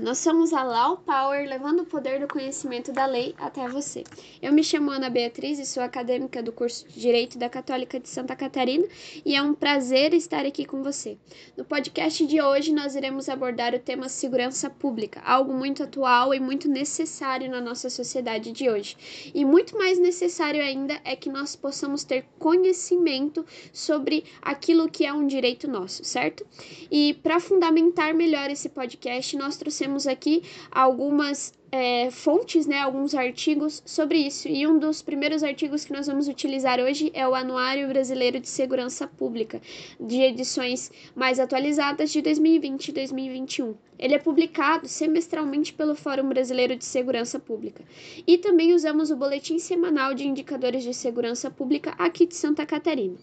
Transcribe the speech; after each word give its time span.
nós 0.00 0.18
somos 0.18 0.52
a 0.54 0.62
Law 0.62 0.96
Power, 0.96 1.46
levando 1.46 1.80
o 1.80 1.84
poder 1.84 2.20
do 2.20 2.26
conhecimento 2.26 2.90
da 2.90 3.04
lei 3.04 3.34
até 3.38 3.68
você. 3.68 4.02
Eu 4.40 4.50
me 4.50 4.64
chamo 4.64 4.90
Ana 4.90 5.10
Beatriz 5.10 5.58
e 5.58 5.66
sou 5.66 5.82
acadêmica 5.82 6.42
do 6.42 6.52
curso 6.52 6.88
de 6.88 6.98
Direito 6.98 7.36
da 7.36 7.50
Católica 7.50 8.00
de 8.00 8.08
Santa 8.08 8.34
Catarina 8.34 8.86
e 9.24 9.36
é 9.36 9.42
um 9.42 9.52
prazer 9.52 10.14
estar 10.14 10.46
aqui 10.46 10.64
com 10.64 10.82
você. 10.82 11.18
No 11.54 11.66
podcast 11.66 12.26
de 12.26 12.40
hoje, 12.40 12.72
nós 12.72 12.96
iremos 12.96 13.28
abordar 13.28 13.74
o 13.74 13.78
tema 13.78 14.08
segurança 14.08 14.70
pública, 14.70 15.20
algo 15.22 15.52
muito 15.52 15.82
atual 15.82 16.32
e 16.32 16.40
muito 16.40 16.66
necessário 16.66 17.50
na 17.50 17.60
nossa 17.60 17.90
sociedade 17.90 18.52
de 18.52 18.70
hoje. 18.70 18.96
E 19.34 19.44
muito 19.44 19.76
mais 19.76 19.98
necessário 19.98 20.62
ainda 20.62 20.98
é 21.04 21.14
que 21.14 21.28
nós 21.28 21.54
possamos 21.54 22.04
ter 22.04 22.24
conhecimento 22.38 23.44
sobre 23.70 24.24
aquilo 24.40 24.88
que 24.88 25.04
é 25.04 25.12
um 25.12 25.26
direito 25.26 25.68
nosso, 25.68 26.02
certo? 26.04 26.46
E 26.90 27.12
para 27.22 27.38
fundamentar 27.38 28.14
melhor 28.14 28.48
esse 28.50 28.70
podcast, 28.70 29.36
nós 29.36 29.58
trouxemos 29.58 29.89
aqui 30.06 30.42
algumas 30.70 31.52
é, 31.72 32.10
fontes, 32.10 32.66
né, 32.66 32.78
alguns 32.78 33.14
artigos 33.14 33.82
sobre 33.86 34.18
isso. 34.18 34.48
E 34.48 34.66
um 34.66 34.78
dos 34.78 35.02
primeiros 35.02 35.42
artigos 35.42 35.84
que 35.84 35.92
nós 35.92 36.06
vamos 36.06 36.28
utilizar 36.28 36.80
hoje 36.80 37.10
é 37.14 37.26
o 37.26 37.34
Anuário 37.34 37.86
Brasileiro 37.88 38.40
de 38.40 38.48
Segurança 38.48 39.06
Pública, 39.06 39.60
de 40.00 40.20
edições 40.22 40.90
mais 41.14 41.38
atualizadas 41.38 42.10
de 42.10 42.20
2020 42.20 42.88
e 42.88 42.92
2021. 42.92 43.74
Ele 43.98 44.14
é 44.14 44.18
publicado 44.18 44.88
semestralmente 44.88 45.72
pelo 45.72 45.94
Fórum 45.94 46.28
Brasileiro 46.28 46.74
de 46.74 46.84
Segurança 46.84 47.38
Pública. 47.38 47.84
E 48.26 48.38
também 48.38 48.74
usamos 48.74 49.10
o 49.10 49.16
Boletim 49.16 49.58
Semanal 49.58 50.14
de 50.14 50.26
Indicadores 50.26 50.82
de 50.82 50.94
Segurança 50.94 51.50
Pública 51.50 51.94
aqui 51.98 52.26
de 52.26 52.34
Santa 52.34 52.64
Catarina. 52.64 53.18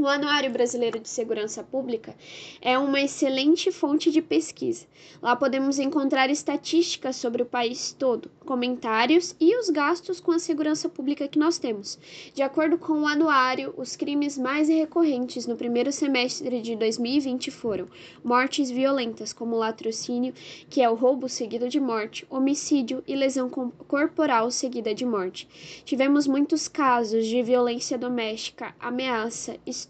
O 0.00 0.08
Anuário 0.08 0.50
Brasileiro 0.50 0.98
de 0.98 1.10
Segurança 1.10 1.62
Pública 1.62 2.16
é 2.62 2.78
uma 2.78 3.02
excelente 3.02 3.70
fonte 3.70 4.10
de 4.10 4.22
pesquisa. 4.22 4.86
Lá 5.20 5.36
podemos 5.36 5.78
encontrar 5.78 6.30
estatísticas 6.30 7.16
sobre 7.16 7.42
o 7.42 7.46
país 7.46 7.94
todo, 7.98 8.30
comentários 8.46 9.36
e 9.38 9.54
os 9.58 9.68
gastos 9.68 10.18
com 10.18 10.32
a 10.32 10.38
segurança 10.38 10.88
pública 10.88 11.28
que 11.28 11.38
nós 11.38 11.58
temos. 11.58 11.98
De 12.32 12.40
acordo 12.40 12.78
com 12.78 13.02
o 13.02 13.06
anuário, 13.06 13.74
os 13.76 13.94
crimes 13.94 14.38
mais 14.38 14.70
recorrentes 14.70 15.46
no 15.46 15.54
primeiro 15.54 15.92
semestre 15.92 16.62
de 16.62 16.74
2020 16.76 17.50
foram 17.50 17.86
mortes 18.24 18.70
violentas, 18.70 19.34
como 19.34 19.54
latrocínio, 19.54 20.32
que 20.70 20.80
é 20.80 20.88
o 20.88 20.94
roubo 20.94 21.28
seguido 21.28 21.68
de 21.68 21.78
morte, 21.78 22.26
homicídio 22.30 23.04
e 23.06 23.14
lesão 23.14 23.50
corporal 23.50 24.50
seguida 24.50 24.94
de 24.94 25.04
morte. 25.04 25.46
Tivemos 25.84 26.26
muitos 26.26 26.68
casos 26.68 27.26
de 27.26 27.42
violência 27.42 27.98
doméstica, 27.98 28.74
ameaça, 28.80 29.58
estupro, 29.66 29.89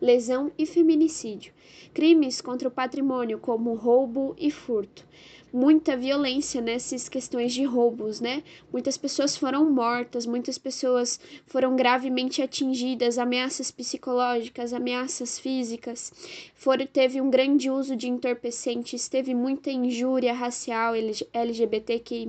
lesão 0.00 0.50
e 0.58 0.66
feminicídio. 0.66 1.52
Crimes 1.94 2.40
contra 2.40 2.68
o 2.68 2.70
patrimônio, 2.70 3.38
como 3.38 3.74
roubo 3.74 4.34
e 4.38 4.50
furto. 4.50 5.06
Muita 5.52 5.94
violência 5.94 6.62
nessas 6.62 7.10
questões 7.10 7.52
de 7.52 7.62
roubos, 7.62 8.22
né? 8.22 8.42
Muitas 8.72 8.96
pessoas 8.96 9.36
foram 9.36 9.70
mortas, 9.70 10.24
muitas 10.24 10.56
pessoas 10.56 11.20
foram 11.46 11.76
gravemente 11.76 12.40
atingidas, 12.40 13.18
ameaças 13.18 13.70
psicológicas, 13.70 14.72
ameaças 14.72 15.38
físicas. 15.38 16.10
For, 16.54 16.78
teve 16.86 17.20
um 17.20 17.28
grande 17.28 17.70
uso 17.70 17.94
de 17.94 18.08
entorpecentes, 18.08 19.10
teve 19.10 19.34
muita 19.34 19.70
injúria 19.70 20.32
racial, 20.32 20.94
LGBTQI, 21.34 22.26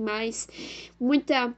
muita 1.00 1.54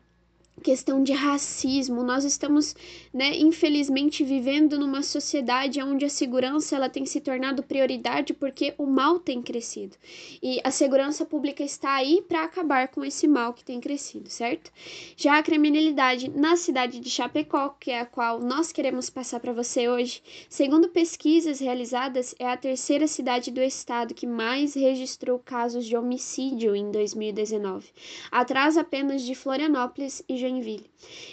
questão 0.62 1.03
de 1.03 1.12
racismo. 1.12 2.03
Nós 2.03 2.25
estamos, 2.25 2.75
né, 3.12 3.37
infelizmente 3.37 4.25
vivendo 4.25 4.79
numa 4.79 5.03
sociedade 5.03 5.83
onde 5.83 6.05
a 6.05 6.09
segurança 6.09 6.77
ela 6.77 6.89
tem 6.89 7.05
se 7.05 7.21
tornado 7.21 7.62
prioridade 7.62 8.33
porque 8.33 8.75
o 8.78 8.87
mal 8.87 9.19
tem 9.19 9.43
crescido. 9.43 9.97
E 10.43 10.61
a 10.65 10.71
segurança 10.71 11.25
pública 11.25 11.62
está 11.62 11.94
aí 11.94 12.22
para 12.27 12.44
acabar 12.44 12.89
com 12.89 13.05
esse 13.05 13.28
mal 13.28 13.53
que 13.53 13.65
tem 13.65 13.81
crescido, 13.81 14.31
certo? 14.31 14.72
Já 15.17 15.39
a 15.39 15.43
criminalidade 15.43 16.31
na 16.31 16.56
cidade 16.56 17.00
de 17.00 17.11
Chapecó, 17.11 17.71
que 17.78 17.91
é 17.91 18.00
a 18.00 18.06
qual 18.06 18.41
nós 18.41 18.73
queremos 18.73 19.11
passar 19.11 19.41
para 19.41 19.53
você 19.53 19.88
hoje, 19.88 20.23
segundo 20.49 20.88
pesquisas 20.88 21.61
realizadas, 21.61 22.34
é 22.38 22.49
a 22.49 22.56
terceira 22.56 23.06
cidade 23.06 23.50
do 23.50 23.61
estado 23.61 24.15
que 24.15 24.27
mais 24.27 24.75
registrou 24.75 25.38
casos 25.38 25.84
de 25.84 25.97
homicídio 25.97 26.75
em 26.75 26.91
2019, 26.91 27.88
atrás 28.31 28.77
apenas 28.77 29.23
de 29.23 29.34
Florianópolis 29.34 30.23
e 30.28 30.46
Joinville. 30.47 30.87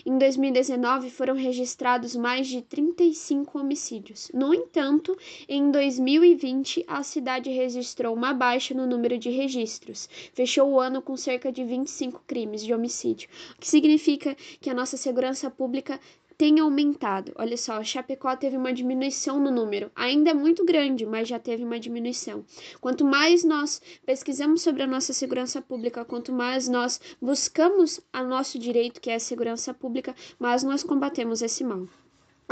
Em 0.05 0.17
2019, 0.17 1.09
foram 1.11 1.35
registrados 1.35 2.15
mais 2.15 2.47
de 2.47 2.61
35 2.61 3.59
homicídios. 3.59 4.31
No 4.33 4.53
entanto, 4.53 5.15
em 5.47 5.69
2020, 5.69 6.83
a 6.87 7.03
cidade 7.03 7.49
registrou 7.51 8.15
uma 8.15 8.33
baixa 8.33 8.73
no 8.73 8.87
número 8.87 9.17
de 9.17 9.29
registros. 9.29 10.09
Fechou 10.33 10.69
o 10.71 10.79
ano 10.79 11.01
com 11.01 11.15
cerca 11.15 11.51
de 11.51 11.63
25 11.63 12.23
crimes 12.25 12.63
de 12.63 12.73
homicídio, 12.73 13.29
o 13.55 13.59
que 13.59 13.67
significa 13.67 14.35
que 14.59 14.69
a 14.69 14.73
nossa 14.73 14.97
segurança 14.97 15.49
pública 15.49 15.99
tem 16.37 16.59
aumentado. 16.59 17.31
Olha 17.35 17.57
só, 17.57 17.83
Chapecó 17.83 18.35
teve 18.35 18.57
uma 18.57 18.73
diminuição 18.73 19.39
no 19.39 19.51
número. 19.51 19.91
Ainda 19.95 20.31
é 20.31 20.33
muito 20.33 20.65
grande, 20.65 21.05
mas 21.05 21.27
já 21.27 21.39
teve 21.39 21.63
uma 21.63 21.79
diminuição. 21.79 22.43
Quanto 22.81 23.05
mais 23.05 23.43
nós 23.43 23.81
pesquisamos 24.05 24.61
sobre 24.61 24.83
a 24.83 24.87
nossa 24.87 25.13
segurança 25.13 25.61
pública, 25.61 26.05
quanto 26.05 26.31
mais 26.31 26.67
nós 26.67 26.99
buscamos 27.21 27.99
a 28.11 28.23
nosso 28.23 28.59
direito, 28.59 28.99
que 28.99 29.09
é 29.09 29.15
a 29.15 29.19
segurança 29.19 29.73
pública, 29.73 30.15
mais 30.39 30.63
nós 30.63 30.83
combatemos 30.83 31.41
esse 31.41 31.63
mal. 31.63 31.87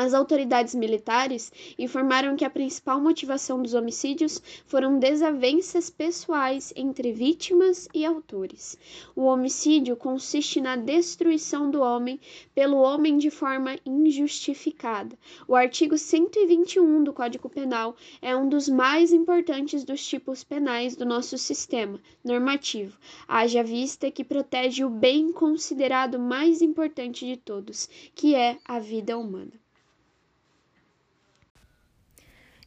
As 0.03 0.15
autoridades 0.15 0.73
militares 0.73 1.53
informaram 1.77 2.35
que 2.35 2.43
a 2.43 2.49
principal 2.49 2.99
motivação 2.99 3.61
dos 3.61 3.75
homicídios 3.75 4.41
foram 4.65 4.97
desavenças 4.97 5.91
pessoais 5.91 6.73
entre 6.75 7.11
vítimas 7.11 7.87
e 7.93 8.03
autores. 8.03 8.79
O 9.15 9.25
homicídio 9.25 9.95
consiste 9.95 10.59
na 10.59 10.75
destruição 10.75 11.69
do 11.69 11.81
homem 11.81 12.19
pelo 12.55 12.77
homem 12.77 13.15
de 13.15 13.29
forma 13.29 13.77
injustificada. 13.85 15.15
O 15.47 15.55
artigo 15.55 15.95
121 15.95 17.03
do 17.03 17.13
Código 17.13 17.47
Penal 17.47 17.95
é 18.23 18.35
um 18.35 18.49
dos 18.49 18.67
mais 18.67 19.13
importantes 19.13 19.83
dos 19.83 20.03
tipos 20.03 20.43
penais 20.43 20.95
do 20.95 21.05
nosso 21.05 21.37
sistema 21.37 22.01
normativo, 22.23 22.97
haja 23.27 23.63
vista 23.63 24.09
que 24.09 24.23
protege 24.23 24.83
o 24.83 24.89
bem 24.89 25.31
considerado 25.31 26.17
mais 26.17 26.59
importante 26.59 27.23
de 27.23 27.37
todos, 27.37 27.87
que 28.15 28.33
é 28.33 28.57
a 28.65 28.79
vida 28.79 29.15
humana. 29.15 29.60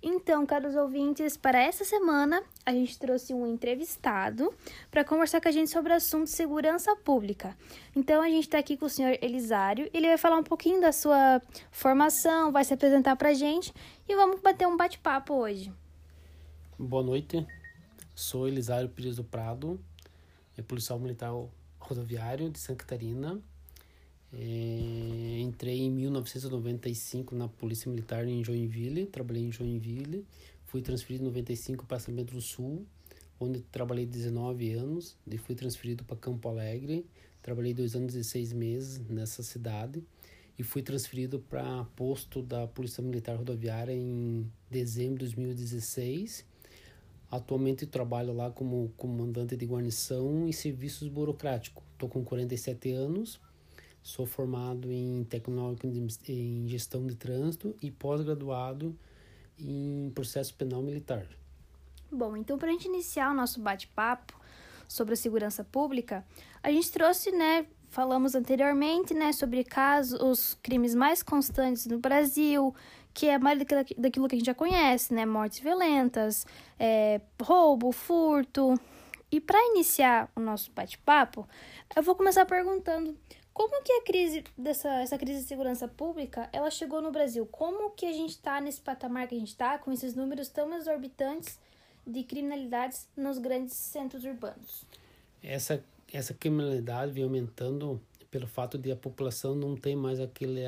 Então, 0.06 0.44
caros 0.44 0.76
ouvintes, 0.76 1.34
para 1.34 1.58
essa 1.58 1.82
semana 1.82 2.42
a 2.66 2.72
gente 2.72 2.98
trouxe 2.98 3.32
um 3.32 3.46
entrevistado 3.46 4.52
para 4.90 5.02
conversar 5.02 5.40
com 5.40 5.48
a 5.48 5.50
gente 5.50 5.70
sobre 5.70 5.94
o 5.94 5.96
assunto 5.96 6.28
segurança 6.28 6.94
pública. 6.94 7.56
Então, 7.96 8.20
a 8.20 8.28
gente 8.28 8.44
está 8.44 8.58
aqui 8.58 8.76
com 8.76 8.84
o 8.84 8.90
senhor 8.90 9.16
Elisário, 9.22 9.88
ele 9.94 10.06
vai 10.06 10.18
falar 10.18 10.36
um 10.36 10.42
pouquinho 10.42 10.78
da 10.78 10.92
sua 10.92 11.40
formação, 11.70 12.52
vai 12.52 12.62
se 12.64 12.74
apresentar 12.74 13.16
para 13.16 13.30
a 13.30 13.32
gente 13.32 13.72
e 14.06 14.14
vamos 14.14 14.42
bater 14.42 14.68
um 14.68 14.76
bate-papo 14.76 15.32
hoje. 15.32 15.72
Boa 16.78 17.02
noite, 17.02 17.46
sou 18.14 18.46
Elisário 18.46 18.90
Pires 18.90 19.16
do 19.16 19.24
Prado, 19.24 19.80
é 20.54 20.60
policial 20.60 20.98
militar 20.98 21.32
rodoviário 21.80 22.50
de 22.50 22.58
Santa 22.58 22.84
Catarina. 22.84 23.40
É, 24.38 25.40
entrei 25.40 25.80
em 25.80 25.90
1995 25.90 27.34
na 27.34 27.48
Polícia 27.48 27.90
Militar 27.90 28.26
em 28.26 28.42
Joinville, 28.42 29.06
trabalhei 29.06 29.44
em 29.44 29.52
Joinville, 29.52 30.24
fui 30.64 30.82
transferido 30.82 31.24
em 31.24 31.26
95 31.28 31.86
para 31.86 31.98
São 31.98 32.14
Pedro 32.14 32.36
do 32.36 32.42
Sul, 32.42 32.84
onde 33.38 33.60
trabalhei 33.60 34.06
19 34.06 34.72
anos, 34.72 35.16
e 35.26 35.38
fui 35.38 35.54
transferido 35.54 36.04
para 36.04 36.16
Campo 36.16 36.48
Alegre, 36.48 37.06
trabalhei 37.42 37.72
dois 37.72 37.94
anos 37.94 38.14
e 38.14 38.24
seis 38.24 38.52
meses 38.52 39.00
nessa 39.08 39.42
cidade 39.42 40.02
e 40.58 40.62
fui 40.62 40.82
transferido 40.82 41.38
para 41.38 41.84
posto 41.96 42.42
da 42.42 42.66
Polícia 42.66 43.02
Militar 43.02 43.36
Rodoviária 43.36 43.92
em 43.92 44.50
dezembro 44.70 45.18
de 45.26 45.34
2016. 45.34 46.44
Atualmente 47.30 47.86
trabalho 47.86 48.32
lá 48.32 48.50
como 48.50 48.92
comandante 48.96 49.56
de 49.56 49.66
guarnição 49.66 50.48
e 50.48 50.52
serviços 50.52 51.08
burocráticos. 51.08 51.82
Estou 51.92 52.08
com 52.08 52.22
47 52.24 52.92
anos 52.92 53.40
Sou 54.04 54.26
formado 54.26 54.92
em 54.92 55.24
tecnólogo 55.24 55.88
em 56.28 56.68
gestão 56.68 57.06
de 57.06 57.16
trânsito 57.16 57.74
e 57.80 57.90
pós-graduado 57.90 58.94
em 59.58 60.12
processo 60.14 60.52
penal 60.54 60.82
militar. 60.82 61.26
Bom, 62.12 62.36
então 62.36 62.58
para 62.58 62.68
a 62.68 62.72
gente 62.72 62.86
iniciar 62.86 63.30
o 63.30 63.34
nosso 63.34 63.62
bate-papo 63.62 64.38
sobre 64.86 65.14
a 65.14 65.16
segurança 65.16 65.64
pública, 65.64 66.22
a 66.62 66.70
gente 66.70 66.92
trouxe, 66.92 67.32
né, 67.32 67.66
falamos 67.88 68.34
anteriormente, 68.34 69.14
né, 69.14 69.32
sobre 69.32 69.64
casos, 69.64 70.20
os 70.20 70.52
crimes 70.62 70.94
mais 70.94 71.22
constantes 71.22 71.86
no 71.86 71.98
Brasil, 71.98 72.74
que 73.14 73.26
é 73.26 73.38
mais 73.38 73.58
daquilo 73.96 74.28
que 74.28 74.34
a 74.34 74.38
gente 74.38 74.46
já 74.46 74.54
conhece, 74.54 75.14
né, 75.14 75.24
mortes 75.24 75.60
violentas, 75.60 76.46
é, 76.78 77.22
roubo, 77.40 77.90
furto. 77.90 78.78
E 79.32 79.40
para 79.40 79.58
iniciar 79.70 80.30
o 80.36 80.40
nosso 80.40 80.70
bate-papo, 80.72 81.48
eu 81.96 82.02
vou 82.02 82.14
começar 82.14 82.44
perguntando 82.44 83.16
como 83.54 83.82
que 83.82 83.92
a 83.92 84.02
crise 84.02 84.44
dessa 84.58 84.88
essa 85.00 85.16
crise 85.16 85.40
de 85.40 85.46
segurança 85.46 85.88
pública 85.88 86.50
ela 86.52 86.70
chegou 86.70 87.00
no 87.00 87.10
Brasil? 87.10 87.46
Como 87.46 87.90
que 87.92 88.04
a 88.04 88.12
gente 88.12 88.30
está 88.30 88.60
nesse 88.60 88.80
patamar 88.80 89.26
que 89.26 89.34
a 89.34 89.38
gente 89.38 89.48
está 89.48 89.78
com 89.78 89.90
esses 89.90 90.14
números 90.14 90.48
tão 90.48 90.74
exorbitantes 90.74 91.58
de 92.06 92.22
criminalidades 92.24 93.08
nos 93.16 93.38
grandes 93.38 93.74
centros 93.74 94.24
urbanos? 94.24 94.84
essa 95.42 95.82
essa 96.12 96.32
criminalidade 96.32 97.12
vem 97.12 97.24
aumentando 97.24 98.00
pelo 98.30 98.46
fato 98.46 98.78
de 98.78 98.90
a 98.92 98.96
população 98.96 99.54
não 99.54 99.76
ter 99.76 99.96
mais 99.96 100.20
aquele 100.20 100.62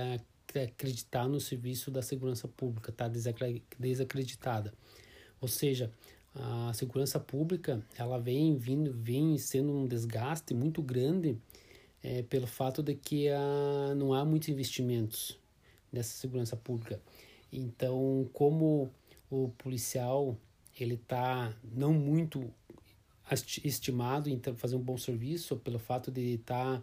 acreditar 0.54 1.28
no 1.28 1.38
serviço 1.38 1.90
da 1.90 2.02
segurança 2.02 2.48
pública, 2.48 2.90
tá 2.90 3.08
desacreditada. 3.78 4.72
Ou 5.40 5.46
seja, 5.46 5.92
a 6.34 6.72
segurança 6.72 7.20
pública 7.20 7.80
ela 7.96 8.18
vem 8.18 8.56
vindo, 8.56 8.92
vem 8.92 9.36
sendo 9.38 9.72
um 9.72 9.86
desgaste 9.86 10.54
muito 10.54 10.82
grande 10.82 11.38
é, 12.06 12.22
pelo 12.22 12.46
fato 12.46 12.84
de 12.84 12.94
que 12.94 13.28
a, 13.28 13.94
não 13.96 14.14
há 14.14 14.24
muitos 14.24 14.48
investimentos 14.48 15.36
nessa 15.92 16.16
segurança 16.16 16.56
pública. 16.56 17.00
Então, 17.52 18.30
como 18.32 18.88
o 19.28 19.48
policial 19.58 20.36
ele 20.78 20.94
está 20.94 21.52
não 21.74 21.92
muito 21.92 22.48
estimado 23.64 24.30
em 24.30 24.40
fazer 24.54 24.76
um 24.76 24.80
bom 24.80 24.96
serviço 24.96 25.56
pelo 25.56 25.80
fato 25.80 26.12
de 26.12 26.34
estar 26.34 26.78
tá, 26.78 26.82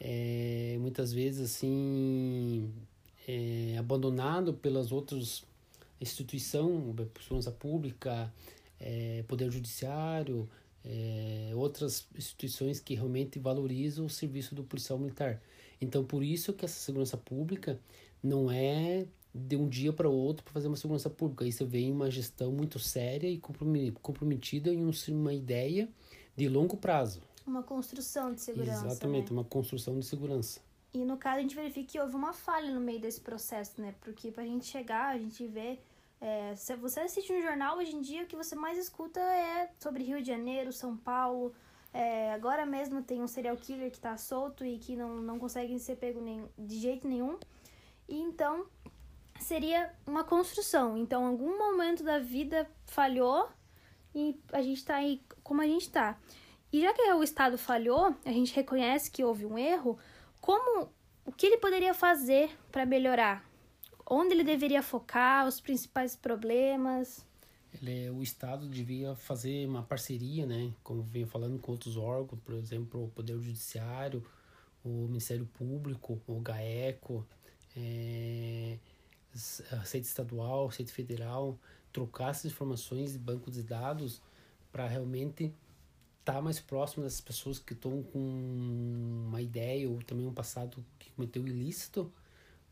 é, 0.00 0.76
muitas 0.80 1.12
vezes 1.12 1.52
assim 1.52 2.68
é, 3.28 3.76
abandonado 3.78 4.54
pelas 4.54 4.90
outras 4.90 5.44
instituições, 6.00 6.96
segurança 7.20 7.52
pública, 7.52 8.32
é, 8.80 9.22
poder 9.28 9.52
judiciário, 9.52 10.48
é, 10.84 11.50
outras 11.54 12.06
instituições 12.16 12.80
que 12.80 12.94
realmente 12.94 13.38
valorizam 13.38 14.06
o 14.06 14.10
serviço 14.10 14.54
do 14.54 14.64
policial 14.64 14.98
militar. 14.98 15.40
Então, 15.80 16.04
por 16.04 16.22
isso 16.22 16.52
que 16.52 16.64
essa 16.64 16.78
segurança 16.78 17.16
pública 17.16 17.78
não 18.22 18.50
é 18.50 19.06
de 19.34 19.56
um 19.56 19.68
dia 19.68 19.92
para 19.92 20.08
o 20.08 20.12
outro 20.12 20.42
para 20.42 20.52
fazer 20.52 20.68
uma 20.68 20.76
segurança 20.76 21.08
pública. 21.08 21.44
Isso 21.44 21.64
vem 21.66 21.92
uma 21.92 22.10
gestão 22.10 22.50
muito 22.50 22.78
séria 22.78 23.28
e 23.28 23.38
comprometida 23.38 24.72
em 24.72 24.90
uma 25.10 25.32
ideia 25.32 25.88
de 26.36 26.48
longo 26.48 26.76
prazo. 26.76 27.20
Uma 27.46 27.62
construção 27.62 28.34
de 28.34 28.40
segurança. 28.40 28.86
Exatamente, 28.86 29.32
né? 29.32 29.38
uma 29.38 29.44
construção 29.44 29.98
de 29.98 30.04
segurança. 30.04 30.60
E 30.92 31.04
no 31.04 31.16
caso 31.16 31.38
a 31.38 31.42
gente 31.42 31.54
verifica 31.54 31.92
que 31.92 32.00
houve 32.00 32.14
uma 32.14 32.32
falha 32.32 32.72
no 32.72 32.80
meio 32.80 33.00
desse 33.00 33.20
processo, 33.20 33.80
né? 33.80 33.94
Porque 34.00 34.30
para 34.30 34.42
a 34.42 34.46
gente 34.46 34.66
chegar, 34.66 35.14
a 35.14 35.18
gente 35.18 35.46
vê. 35.46 35.78
É, 36.20 36.54
se 36.56 36.74
você 36.76 37.00
assiste 37.00 37.32
um 37.32 37.40
jornal 37.40 37.78
hoje 37.78 37.94
em 37.94 38.00
dia, 38.00 38.24
o 38.24 38.26
que 38.26 38.36
você 38.36 38.56
mais 38.56 38.76
escuta 38.76 39.20
é 39.20 39.70
sobre 39.78 40.02
Rio 40.02 40.20
de 40.20 40.28
Janeiro, 40.28 40.72
São 40.72 40.96
Paulo. 40.96 41.54
É, 41.92 42.32
agora 42.32 42.66
mesmo 42.66 43.02
tem 43.02 43.22
um 43.22 43.28
serial 43.28 43.56
killer 43.56 43.90
que 43.90 43.96
está 43.96 44.16
solto 44.16 44.64
e 44.64 44.78
que 44.78 44.96
não, 44.96 45.16
não 45.16 45.38
consegue 45.38 45.78
ser 45.78 45.96
pego 45.96 46.20
nem, 46.20 46.44
de 46.58 46.78
jeito 46.78 47.06
nenhum. 47.06 47.38
E 48.08 48.20
então 48.20 48.66
seria 49.40 49.92
uma 50.06 50.24
construção. 50.24 50.96
Então, 50.96 51.24
algum 51.24 51.56
momento 51.56 52.02
da 52.02 52.18
vida 52.18 52.68
falhou 52.86 53.48
e 54.14 54.38
a 54.52 54.60
gente 54.60 54.78
está 54.78 54.96
aí 54.96 55.22
como 55.42 55.62
a 55.62 55.66
gente 55.66 55.82
está. 55.82 56.18
E 56.72 56.82
já 56.82 56.92
que 56.92 57.02
o 57.12 57.22
Estado 57.22 57.56
falhou, 57.56 58.14
a 58.24 58.30
gente 58.30 58.54
reconhece 58.54 59.10
que 59.10 59.24
houve 59.24 59.46
um 59.46 59.56
erro, 59.56 59.98
como 60.40 60.90
o 61.24 61.32
que 61.32 61.46
ele 61.46 61.58
poderia 61.58 61.94
fazer 61.94 62.50
para 62.70 62.84
melhorar? 62.84 63.47
Onde 64.10 64.32
ele 64.34 64.44
deveria 64.44 64.82
focar, 64.82 65.46
os 65.46 65.60
principais 65.60 66.16
problemas? 66.16 67.26
Ele, 67.74 68.08
o 68.10 68.22
Estado 68.22 68.66
devia 68.66 69.14
fazer 69.14 69.68
uma 69.68 69.82
parceria, 69.82 70.46
né? 70.46 70.72
Como 70.82 71.02
venho 71.02 71.26
falando 71.26 71.58
com 71.58 71.72
outros 71.72 71.96
órgãos, 71.96 72.40
por 72.42 72.54
exemplo, 72.54 73.04
o 73.04 73.08
Poder 73.08 73.38
Judiciário, 73.38 74.24
o 74.82 75.06
Ministério 75.08 75.44
Público, 75.44 76.20
o 76.26 76.40
GAECO, 76.40 77.26
é, 77.76 78.78
a 79.70 79.76
Receita 79.76 80.06
Estadual, 80.06 80.64
a 80.64 80.70
Receita 80.70 80.92
Federal, 80.92 81.58
trocar 81.92 82.30
essas 82.30 82.46
informações 82.46 83.12
de 83.12 83.18
banco 83.18 83.50
de 83.50 83.62
dados 83.62 84.22
para 84.72 84.86
realmente 84.86 85.52
estar 86.20 86.34
tá 86.34 86.42
mais 86.42 86.58
próximo 86.60 87.04
dessas 87.04 87.20
pessoas 87.20 87.58
que 87.58 87.74
estão 87.74 88.02
com 88.02 88.18
uma 89.28 89.42
ideia 89.42 89.88
ou 89.88 90.02
também 90.02 90.26
um 90.26 90.32
passado 90.32 90.82
que 90.98 91.10
cometeu 91.10 91.46
ilícito, 91.46 92.10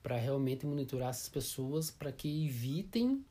para 0.06 0.14
realmente 0.14 0.64
monitorar 0.64 1.08
essas 1.08 1.28
pessoas 1.28 1.90
para 1.90 2.12
que 2.12 2.46
evitem 2.46 3.24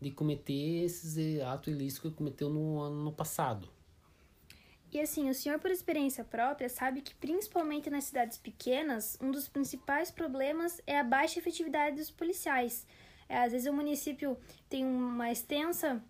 de 0.00 0.10
cometer 0.10 0.82
esses 0.82 1.18
eh, 1.18 1.44
atos 1.44 1.68
ilícitos 1.74 2.10
que 2.10 2.16
cometeu 2.16 2.48
no 2.48 2.80
ano 2.80 3.12
passado. 3.12 3.68
E 4.90 4.98
assim, 4.98 5.28
o 5.28 5.34
senhor, 5.34 5.58
por 5.58 5.70
experiência 5.70 6.24
própria, 6.24 6.70
sabe 6.70 7.02
que 7.02 7.14
principalmente 7.14 7.90
nas 7.90 8.04
cidades 8.04 8.38
pequenas, 8.38 9.18
um 9.20 9.30
dos 9.30 9.46
principais 9.46 10.10
problemas 10.10 10.80
é 10.86 10.98
a 10.98 11.04
baixa 11.04 11.38
efetividade 11.38 11.96
dos 11.96 12.10
policiais. 12.10 12.86
É, 13.28 13.36
às 13.36 13.52
vezes 13.52 13.68
o 13.68 13.72
município 13.74 14.38
tem 14.70 14.86
uma 14.86 15.30
extensa 15.30 16.02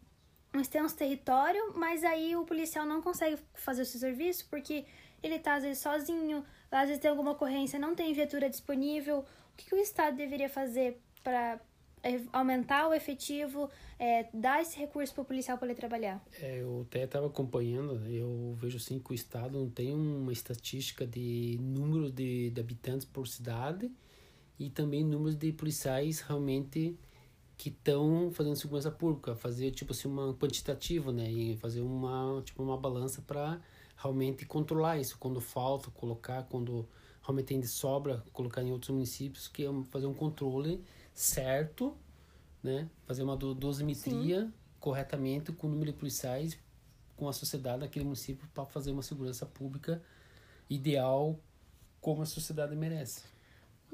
um 0.54 0.60
extenso 0.60 0.96
território, 0.96 1.72
mas 1.74 2.04
aí 2.04 2.36
o 2.36 2.44
policial 2.44 2.86
não 2.86 3.02
consegue 3.02 3.38
fazer 3.54 3.82
o 3.82 3.86
seu 3.86 3.98
serviço 3.98 4.46
porque 4.48 4.84
ele 5.20 5.36
está 5.36 5.54
às 5.54 5.64
vezes 5.64 5.82
sozinho, 5.82 6.44
às 6.70 6.88
vezes 6.88 7.02
tem 7.02 7.10
alguma 7.10 7.32
ocorrência, 7.32 7.76
não 7.76 7.94
tem 7.94 8.12
viatura 8.12 8.48
disponível. 8.48 9.24
O 9.52 9.56
que, 9.56 9.74
o 9.74 9.78
Estado 9.78 10.16
deveria 10.16 10.48
fazer 10.48 11.00
para 11.22 11.60
é, 12.02 12.20
aumentar 12.32 12.88
o 12.88 12.94
efetivo, 12.94 13.70
é, 13.98 14.28
dar 14.34 14.60
esse 14.60 14.78
recurso 14.78 15.14
para 15.14 15.22
o 15.22 15.24
policial 15.24 15.56
poder 15.56 15.74
trabalhar? 15.74 16.22
É, 16.40 16.60
eu 16.60 16.86
até 16.88 17.04
estava 17.04 17.26
acompanhando, 17.26 18.06
eu 18.08 18.54
vejo 18.58 18.76
assim 18.76 18.98
que 18.98 19.12
o 19.12 19.14
Estado 19.14 19.58
não 19.58 19.70
tem 19.70 19.94
uma 19.94 20.32
estatística 20.32 21.06
de 21.06 21.58
número 21.60 22.10
de, 22.10 22.50
de 22.50 22.60
habitantes 22.60 23.06
por 23.06 23.28
cidade 23.28 23.90
e 24.58 24.68
também 24.70 25.04
números 25.04 25.36
de 25.36 25.52
policiais 25.52 26.20
realmente 26.20 26.98
que 27.56 27.68
estão 27.68 28.30
fazendo 28.32 28.56
segurança 28.56 28.90
pública, 28.90 29.36
fazer 29.36 29.70
tipo 29.70 29.92
assim 29.92 30.08
uma 30.08 30.34
quantitativa, 30.34 31.12
né, 31.12 31.30
e 31.30 31.56
fazer 31.58 31.80
uma 31.80 32.42
tipo 32.44 32.60
uma 32.62 32.76
balança 32.76 33.22
para 33.22 33.60
realmente 33.96 34.44
controlar 34.44 34.98
isso 34.98 35.16
quando 35.18 35.40
falta, 35.40 35.90
colocar 35.90 36.42
quando 36.44 36.88
realmente 37.22 37.46
tem 37.46 37.60
de 37.60 37.68
sobra, 37.68 38.24
colocar 38.32 38.62
em 38.62 38.72
outros 38.72 38.90
municípios, 38.90 39.48
que 39.48 39.64
é 39.64 39.68
fazer 39.90 40.06
um 40.06 40.14
controle 40.14 40.82
certo, 41.14 41.96
né? 42.62 42.88
Fazer 43.06 43.22
uma 43.22 43.36
dosimetria 43.36 44.42
Sim. 44.42 44.52
corretamente 44.80 45.52
com 45.52 45.66
o 45.66 45.70
número 45.70 45.92
de 45.92 45.98
policiais, 45.98 46.58
com 47.16 47.28
a 47.28 47.32
sociedade 47.32 47.80
daquele 47.80 48.04
município 48.04 48.48
para 48.52 48.64
fazer 48.66 48.90
uma 48.90 49.02
segurança 49.02 49.46
pública 49.46 50.02
ideal 50.68 51.38
como 52.00 52.22
a 52.22 52.26
sociedade 52.26 52.74
merece. 52.74 53.24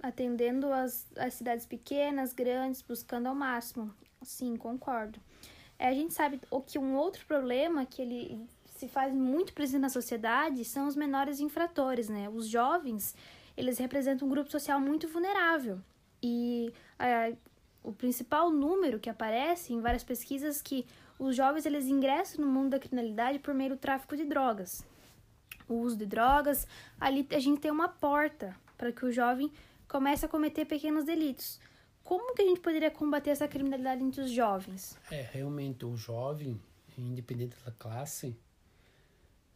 Atendendo 0.03 0.73
as, 0.73 1.07
as 1.17 1.35
cidades 1.35 1.67
pequenas, 1.67 2.33
grandes, 2.33 2.81
buscando 2.81 3.27
ao 3.27 3.35
máximo. 3.35 3.93
Sim, 4.23 4.57
concordo. 4.57 5.21
É, 5.79 5.89
a 5.89 5.93
gente 5.93 6.15
sabe 6.15 6.41
o 6.51 6.61
que 6.61 6.79
um 6.79 6.97
outro 6.97 7.27
problema 7.27 7.85
que 7.85 8.01
ele 8.01 8.49
se 8.79 8.87
faz 8.87 9.13
muito 9.13 9.53
presente 9.53 9.81
na 9.81 9.89
sociedade 9.89 10.65
são 10.65 10.87
os 10.87 10.95
menores 10.95 11.41
infratores, 11.41 12.09
né? 12.09 12.29
Os 12.29 12.49
jovens, 12.49 13.15
eles 13.57 13.77
representam 13.79 14.27
um 14.27 14.31
grupo 14.31 14.51
social 14.51 14.81
muito 14.81 15.09
vulnerável. 15.09 15.81
E 16.23 16.73
é, 16.99 17.35
o 17.83 17.93
principal 17.93 18.51
número 18.51 19.01
que 19.01 19.11
aparece 19.11 19.73
em 19.73 19.81
várias 19.81 20.05
pesquisas 20.05 20.63
que 20.63 20.87
os 21.19 21.35
jovens 21.35 21.67
eles 21.67 21.87
ingressam 21.87 22.45
no 22.45 22.51
mundo 22.51 22.71
da 22.71 22.79
criminalidade 22.79 23.41
por 23.41 23.53
meio 23.53 23.71
do 23.71 23.77
tráfico 23.77 24.17
de 24.17 24.25
drogas. 24.25 24.85
O 25.69 25.75
uso 25.75 25.97
de 25.97 26.07
drogas, 26.07 26.67
ali 27.01 27.27
a 27.33 27.41
gente 27.41 27.61
tem 27.61 27.73
uma 27.73 27.89
porta 27.89 28.55
para 28.77 28.93
que 28.93 29.05
o 29.05 29.11
jovem 29.11 29.51
comece 29.89 30.25
a 30.25 30.29
cometer 30.29 30.65
pequenos 30.67 31.05
delitos. 31.05 31.61
Como 32.05 32.33
que 32.33 32.43
a 32.43 32.47
gente 32.47 32.61
poderia 32.61 32.93
combater 32.93 33.31
essa 33.31 33.49
criminalidade 33.49 34.05
entre 34.05 34.21
os 34.21 34.31
jovens? 34.31 34.97
É, 35.11 35.29
realmente, 35.33 35.85
o 35.85 35.97
jovem, 35.97 36.59
independente 36.97 37.57
da 37.65 37.73
classe 37.73 38.37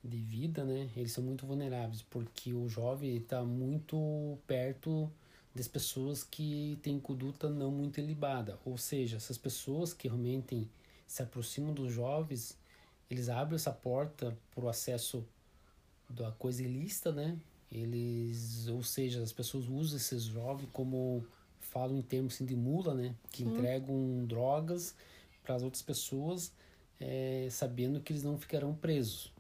de 0.05 0.19
vida, 0.19 0.65
né, 0.65 0.91
eles 0.97 1.13
são 1.13 1.23
muito 1.23 1.47
vulneráveis, 1.47 2.03
porque 2.03 2.53
o 2.53 2.69
jovem 2.69 3.17
está 3.17 3.43
muito 3.45 4.37
perto 4.47 5.11
das 5.55 5.69
pessoas 5.69 6.25
que 6.25 6.79
têm 6.83 6.99
conduta 6.99 7.49
não 7.49 7.71
muito 7.71 8.01
ilibada. 8.01 8.59
Ou 8.65 8.77
seja, 8.77 9.17
essas 9.17 9.39
pessoas 9.39 9.93
que 9.93 10.09
realmente 10.09 10.69
se 11.07 11.23
aproximam 11.23 11.73
dos 11.73 11.93
jovens, 11.93 12.59
eles 13.11 13.29
abrem 13.29 13.57
essa 13.57 13.71
porta 13.71 14.37
para 14.55 14.65
o 14.65 14.69
acesso 14.69 15.25
da 16.09 16.33
coisa 16.33 16.63
ilícita, 16.63 17.13
né? 17.13 17.39
Eles, 17.71 18.69
ou 18.69 18.83
seja, 18.83 19.23
as 19.23 19.33
pessoas 19.33 19.69
usam 19.69 19.97
esses 19.97 20.25
jovens 20.25 20.69
como 20.73 21.25
falam 21.61 21.97
em 21.97 22.03
termos 22.03 22.35
assim, 22.35 22.45
de 22.45 22.55
mula, 22.57 22.95
né? 22.95 23.15
Que 23.31 23.43
Sim. 23.43 23.51
entregam 23.51 24.25
drogas 24.27 24.95
para 25.43 25.55
as 25.55 25.63
outras 25.63 25.83
pessoas, 25.83 26.53
é, 27.01 27.49
sabendo 27.51 28.01
que 28.01 28.13
eles 28.13 28.23
não 28.23 28.39
ficarão 28.39 28.75
presos. 28.75 29.32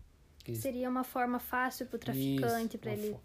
Seria 0.54 0.90
uma 0.90 1.04
forma 1.04 1.38
fácil 1.38 1.86
para 1.86 1.96
o 1.96 1.98
traficante, 1.98 2.76
para 2.76 2.92
ele 2.92 3.16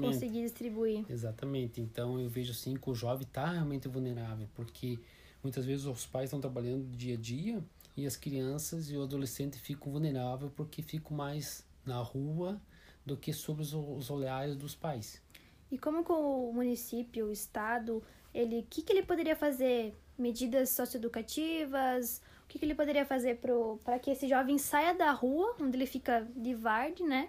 conseguir 0.00 0.42
distribuir. 0.42 1.04
Exatamente. 1.08 1.80
Então 1.80 2.20
eu 2.20 2.28
vejo 2.28 2.52
assim 2.52 2.74
que 2.74 2.90
o 2.90 2.94
jovem 2.94 3.26
está 3.26 3.50
realmente 3.50 3.88
vulnerável, 3.88 4.48
porque 4.54 4.98
muitas 5.42 5.64
vezes 5.64 5.86
os 5.86 6.06
pais 6.06 6.26
estão 6.26 6.40
trabalhando 6.40 6.84
dia 6.96 7.14
a 7.14 7.16
dia 7.16 7.64
e 7.96 8.06
as 8.06 8.16
crianças 8.16 8.90
e 8.90 8.96
o 8.96 9.02
adolescente 9.02 9.58
ficam 9.58 9.90
vulneráveis 9.90 10.52
porque 10.54 10.82
ficam 10.82 11.16
mais 11.16 11.64
na 11.84 11.98
rua 11.98 12.60
do 13.04 13.16
que 13.16 13.32
sobre 13.32 13.62
os, 13.62 13.72
os 13.72 14.10
olhares 14.10 14.54
dos 14.54 14.74
pais. 14.74 15.22
E 15.70 15.78
como 15.78 16.04
com 16.04 16.50
o 16.50 16.52
município, 16.52 17.26
o 17.26 17.32
estado, 17.32 18.02
ele, 18.32 18.60
o 18.60 18.66
que, 18.68 18.82
que 18.82 18.92
ele 18.92 19.02
poderia 19.02 19.36
fazer? 19.36 19.94
Medidas 20.16 20.70
socioeducativas, 20.70 22.20
que, 22.48 22.58
que 22.58 22.64
ele 22.64 22.74
poderia 22.74 23.04
fazer 23.04 23.38
para 23.84 23.98
que 23.98 24.10
esse 24.10 24.26
jovem 24.26 24.58
saia 24.58 24.94
da 24.94 25.12
rua, 25.12 25.54
onde 25.60 25.76
ele 25.76 25.86
fica 25.86 26.26
de 26.34 26.54
varde, 26.54 27.02
né? 27.04 27.28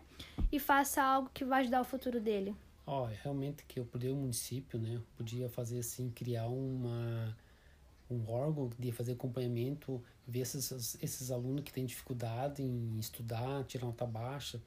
E 0.51 0.59
faça 0.59 1.03
algo 1.03 1.29
que 1.33 1.43
vai 1.43 1.61
ajudar 1.61 1.81
o 1.81 1.83
futuro 1.83 2.19
dele? 2.19 2.55
Ó, 2.87 3.03
oh, 3.03 3.05
realmente 3.05 3.63
que 3.67 3.79
eu 3.79 3.85
poderia, 3.85 4.15
o 4.15 4.17
município, 4.17 4.79
né? 4.79 4.99
Podia 5.17 5.49
fazer 5.49 5.79
assim, 5.79 6.09
criar 6.09 6.47
uma 6.47 7.35
um 8.09 8.27
órgão 8.27 8.71
de 8.79 8.91
fazer 8.91 9.11
acompanhamento, 9.11 10.03
ver 10.27 10.39
esses, 10.39 10.97
esses 10.99 11.29
alunos 11.29 11.63
que 11.63 11.71
têm 11.71 11.85
dificuldade 11.85 12.63
em 12.63 12.97
estudar, 12.97 13.63
tirar 13.65 13.85
nota 13.85 14.03
baixa, 14.03 14.59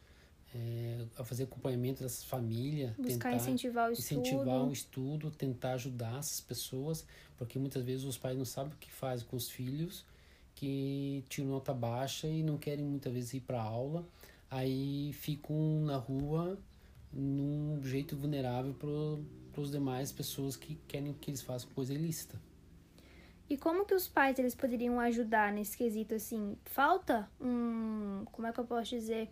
é, 0.54 1.04
a 1.18 1.24
fazer 1.24 1.44
acompanhamento 1.44 2.04
dessas 2.04 2.22
famílias. 2.22 2.94
Buscar 2.96 3.30
tentar 3.30 3.34
incentivar 3.34 3.90
o 3.90 3.92
estudo. 3.92 4.20
Incentivar 4.20 4.64
o 4.64 4.72
estudo, 4.72 5.30
tentar 5.32 5.72
ajudar 5.72 6.20
essas 6.20 6.40
pessoas, 6.40 7.04
porque 7.36 7.58
muitas 7.58 7.82
vezes 7.82 8.04
os 8.04 8.16
pais 8.16 8.38
não 8.38 8.44
sabem 8.44 8.72
o 8.72 8.76
que 8.76 8.92
faz 8.92 9.24
com 9.24 9.34
os 9.34 9.50
filhos 9.50 10.04
que 10.54 11.24
tiram 11.28 11.48
nota 11.48 11.72
baixa 11.74 12.26
e 12.26 12.42
não 12.42 12.56
querem 12.56 12.84
muitas 12.84 13.12
vezes 13.12 13.34
ir 13.34 13.40
para 13.40 13.60
aula, 13.60 14.06
aí 14.50 15.12
ficam 15.14 15.84
na 15.84 15.96
rua 15.96 16.58
num 17.12 17.80
jeito 17.82 18.16
vulnerável 18.16 18.74
para 19.52 19.60
os 19.60 19.70
demais 19.70 20.10
pessoas 20.10 20.56
que 20.56 20.78
querem 20.88 21.12
que 21.12 21.30
eles 21.30 21.42
façam 21.42 21.70
coisa 21.74 21.92
ilícita. 21.92 22.40
E 23.48 23.56
como 23.56 23.84
que 23.84 23.94
os 23.94 24.08
pais 24.08 24.38
eles 24.38 24.54
poderiam 24.54 24.98
ajudar 24.98 25.52
nesse 25.52 25.76
quesito 25.76 26.14
assim? 26.14 26.56
Falta 26.64 27.28
um, 27.38 28.24
como 28.32 28.48
é 28.48 28.52
que 28.52 28.58
eu 28.58 28.64
posso 28.64 28.90
dizer? 28.90 29.28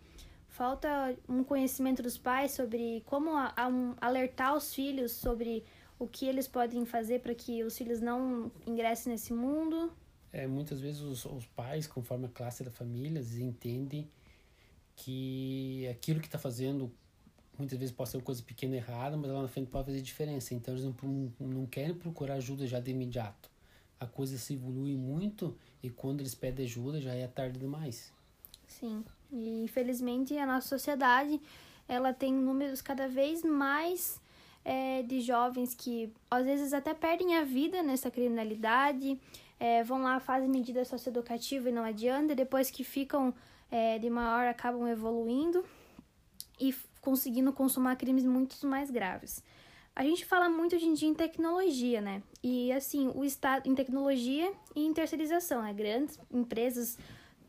Falta 0.47 1.15
um 1.27 1.43
conhecimento 1.43 2.03
dos 2.03 2.17
pais 2.17 2.51
sobre 2.51 3.01
como 3.07 3.35
a, 3.35 3.51
a 3.55 3.67
um, 3.67 3.95
alertar 3.99 4.55
os 4.55 4.73
filhos 4.75 5.13
sobre 5.13 5.63
o 5.97 6.05
que 6.05 6.27
eles 6.27 6.47
podem 6.47 6.85
fazer 6.85 7.21
para 7.21 7.33
que 7.33 7.63
os 7.63 7.75
filhos 7.77 7.99
não 7.99 8.51
ingressem 8.67 9.11
nesse 9.11 9.33
mundo. 9.33 9.91
É, 10.33 10.47
muitas 10.47 10.79
vezes 10.79 11.01
os, 11.01 11.25
os 11.25 11.45
pais, 11.47 11.87
conforme 11.87 12.25
a 12.25 12.29
classe 12.29 12.63
da 12.63 12.71
família, 12.71 13.21
entendem 13.39 14.09
que 14.95 15.87
aquilo 15.89 16.19
que 16.19 16.27
está 16.27 16.39
fazendo 16.39 16.91
muitas 17.57 17.77
vezes 17.77 17.93
pode 17.93 18.09
ser 18.09 18.17
uma 18.17 18.23
coisa 18.23 18.41
pequena 18.41 18.75
errada, 18.75 19.17
mas 19.17 19.29
lá 19.29 19.41
na 19.41 19.47
frente 19.47 19.69
pode 19.69 19.85
fazer 19.85 20.01
diferença. 20.01 20.53
Então 20.53 20.73
eles 20.73 20.83
não, 20.83 21.33
não 21.39 21.65
querem 21.65 21.93
procurar 21.93 22.35
ajuda 22.35 22.65
já 22.65 22.79
de 22.79 22.91
imediato 22.91 23.51
a 24.01 24.07
coisa 24.07 24.35
se 24.35 24.55
evolui 24.55 24.95
muito 24.95 25.55
e 25.83 25.87
quando 25.87 26.21
eles 26.21 26.33
pedem 26.33 26.65
ajuda 26.65 26.99
já 26.99 27.13
é 27.13 27.27
tarde 27.27 27.59
demais. 27.59 28.11
Sim, 28.67 29.05
e 29.31 29.63
infelizmente 29.63 30.35
a 30.39 30.45
nossa 30.47 30.67
sociedade 30.67 31.39
ela 31.87 32.11
tem 32.11 32.33
números 32.33 32.81
cada 32.81 33.07
vez 33.07 33.43
mais 33.43 34.19
é, 34.65 35.03
de 35.03 35.21
jovens 35.21 35.75
que 35.75 36.11
às 36.31 36.43
vezes 36.43 36.73
até 36.73 36.95
perdem 36.95 37.35
a 37.35 37.43
vida 37.43 37.83
nessa 37.83 38.09
criminalidade, 38.09 39.19
é, 39.61 39.83
vão 39.83 40.01
lá, 40.01 40.19
fazem 40.19 40.49
medida 40.49 40.83
socioeducativa 40.83 41.69
e 41.69 41.71
não 41.71 41.83
adianta, 41.83 42.33
e 42.33 42.35
depois 42.35 42.71
que 42.71 42.83
ficam 42.83 43.31
é, 43.69 43.99
de 43.99 44.09
maior 44.09 44.47
acabam 44.47 44.87
evoluindo 44.87 45.63
e 46.59 46.73
conseguindo 46.99 47.53
consumar 47.53 47.95
crimes 47.95 48.25
muito 48.25 48.65
mais 48.65 48.89
graves. 48.89 49.43
A 49.95 50.03
gente 50.03 50.25
fala 50.25 50.49
muito 50.49 50.75
hoje 50.75 50.87
em 50.87 50.95
dia 50.95 51.07
em 51.07 51.13
tecnologia, 51.13 52.01
né? 52.01 52.23
E 52.41 52.71
assim, 52.71 53.11
o 53.13 53.23
Estado 53.23 53.69
em 53.69 53.75
tecnologia 53.75 54.51
e 54.75 54.83
em 54.83 54.91
terceirização, 54.93 55.61
né? 55.61 55.71
Grandes 55.73 56.17
empresas 56.31 56.97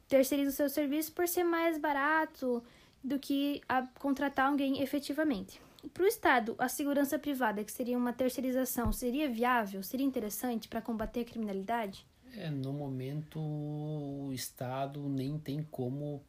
terceirizam 0.06 0.52
seu 0.52 0.68
serviço 0.68 1.12
por 1.12 1.26
ser 1.26 1.44
mais 1.44 1.78
barato 1.78 2.62
do 3.02 3.18
que 3.18 3.62
contratar 3.98 4.48
alguém 4.50 4.82
efetivamente. 4.82 5.58
Para 5.92 6.04
o 6.04 6.06
Estado, 6.06 6.54
a 6.58 6.68
segurança 6.68 7.18
privada, 7.18 7.64
que 7.64 7.72
seria 7.72 7.98
uma 7.98 8.12
terceirização, 8.12 8.92
seria 8.92 9.28
viável, 9.28 9.82
seria 9.82 10.06
interessante 10.06 10.68
para 10.68 10.80
combater 10.80 11.20
a 11.20 11.24
criminalidade? 11.24 12.06
É, 12.36 12.48
no 12.50 12.72
momento, 12.72 13.38
o 13.38 14.30
Estado 14.32 15.08
nem 15.08 15.38
tem 15.38 15.62
como 15.70 16.22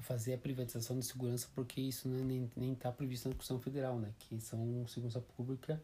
fazer 0.00 0.32
a 0.32 0.38
privatização 0.38 0.98
de 0.98 1.04
segurança 1.04 1.46
porque 1.54 1.78
isso 1.78 2.08
né, 2.08 2.48
nem 2.56 2.72
está 2.72 2.90
previsto 2.90 3.28
na 3.28 3.34
Constituição 3.34 3.60
Federal, 3.60 3.98
né? 3.98 4.10
Que 4.18 4.40
são 4.40 4.86
segurança 4.88 5.20
pública 5.20 5.80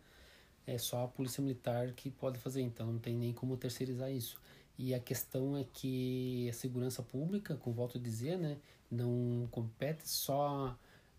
é 0.66 0.76
só 0.78 1.04
a 1.04 1.08
polícia 1.08 1.40
militar 1.40 1.92
que 1.92 2.10
pode 2.10 2.38
fazer, 2.38 2.60
então 2.60 2.92
não 2.92 2.98
tem 2.98 3.16
nem 3.16 3.32
como 3.32 3.56
terceirizar 3.56 4.10
isso. 4.10 4.40
E 4.76 4.92
a 4.92 5.00
questão 5.00 5.56
é 5.56 5.64
que 5.64 6.48
a 6.50 6.52
segurança 6.52 7.02
pública, 7.02 7.56
com 7.56 7.72
volto 7.72 7.98
a 7.98 8.00
dizer, 8.00 8.36
né, 8.36 8.58
não 8.90 9.48
compete 9.50 10.08
só 10.08 10.76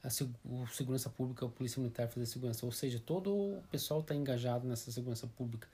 a 0.08 0.68
segurança 0.72 1.10
pública 1.10 1.46
a 1.46 1.50
polícia 1.50 1.82
militar 1.82 2.08
fazer 2.08 2.26
segurança, 2.26 2.66
ou 2.66 2.72
seja, 2.72 3.00
todo 3.00 3.34
o 3.34 3.64
pessoal 3.70 4.00
está 4.00 4.16
engajado 4.16 4.68
nessa 4.68 4.92
segurança 4.92 5.28
pública. 5.28 5.68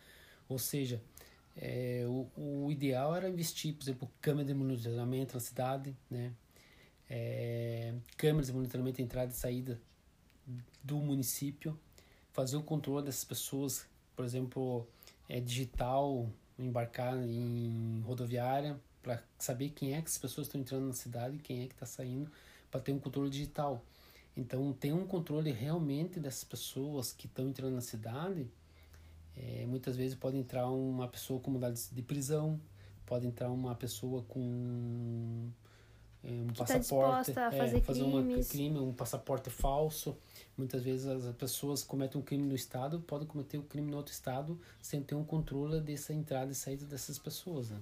Ou 0.50 0.58
seja, 0.58 1.02
é, 1.56 2.04
o, 2.08 2.28
o 2.36 2.72
ideal 2.72 3.16
era 3.16 3.30
investir, 3.30 3.76
por 3.76 3.84
exemplo, 3.84 4.12
câmera 4.20 4.48
de 4.48 4.54
monitoramento 4.54 5.36
na 5.36 5.40
cidade, 5.40 5.96
né, 6.10 6.34
é, 7.10 7.94
câmeras 8.18 8.48
de 8.48 8.54
monitoramento 8.54 8.98
de 8.98 9.04
entrada 9.04 9.32
e 9.32 9.36
saída 9.36 9.80
do 10.84 10.98
município, 10.98 11.80
fazer 12.32 12.58
o 12.58 12.64
controle 12.64 13.06
dessas 13.06 13.24
pessoas, 13.24 13.86
por 14.16 14.26
exemplo, 14.26 14.88
é 15.30 15.40
digital, 15.40 16.28
embarcar 16.58 17.16
em 17.18 18.02
rodoviária 18.02 18.80
para 19.02 19.22
saber 19.38 19.70
quem 19.70 19.94
é 19.94 20.02
que 20.02 20.08
as 20.08 20.18
pessoas 20.18 20.48
estão 20.48 20.60
entrando 20.60 20.88
na 20.88 20.94
cidade, 20.94 21.38
quem 21.38 21.64
é 21.64 21.68
que 21.68 21.74
está 21.74 21.86
saindo, 21.86 22.32
para 22.72 22.82
ter 22.82 22.92
um 22.92 23.00
controle 23.00 23.30
digital. 23.30 23.84
Então, 24.36 24.74
ter 24.74 24.92
um 24.92 25.06
controle 25.06 25.52
realmente 25.52 26.20
dessas 26.20 26.44
pessoas 26.44 27.12
que 27.12 27.28
estão 27.28 27.50
entrando 27.50 27.76
na 27.76 27.82
cidade. 27.82 28.50
É, 29.36 29.66
muitas 29.66 29.96
vezes 29.96 30.16
pode 30.16 30.38
entrar 30.38 30.70
uma 30.70 31.08
pessoa 31.08 31.40
com 31.40 31.52
modalidade 31.52 31.90
de 31.92 32.02
prisão, 32.02 32.60
pode 33.06 33.26
entrar 33.26 33.50
uma 33.50 33.74
pessoa 33.76 34.24
com 34.24 35.50
é, 36.24 36.32
um 36.32 36.48
que 36.48 36.54
tá 36.54 36.66
passaporte, 36.66 37.34
tá 37.34 37.48
a 37.48 37.52
fazer, 37.52 37.78
é, 37.78 37.82
fazer 37.82 38.04
um 38.04 38.44
crime, 38.44 38.80
um 38.80 38.94
passaporte 38.94 39.50
falso. 39.50 40.16
Muitas 40.58 40.84
vezes 40.84 41.06
as 41.06 41.36
pessoas 41.36 41.84
cometem 41.84 42.20
um 42.20 42.24
crime 42.24 42.44
no 42.44 42.56
estado, 42.56 43.02
podem 43.02 43.28
cometer 43.28 43.58
o 43.58 43.62
um 43.62 43.66
crime 43.66 43.90
no 43.90 43.98
outro 43.98 44.14
estado 44.14 44.60
sem 44.82 45.02
ter 45.02 45.16
um 45.16 45.24
controle 45.24 45.82
dessa 45.82 46.14
entrada 46.14 46.52
e 46.52 46.56
saída 46.56 46.86
dessas 46.86 47.20
pessoas, 47.20 47.70
né? 47.70 47.80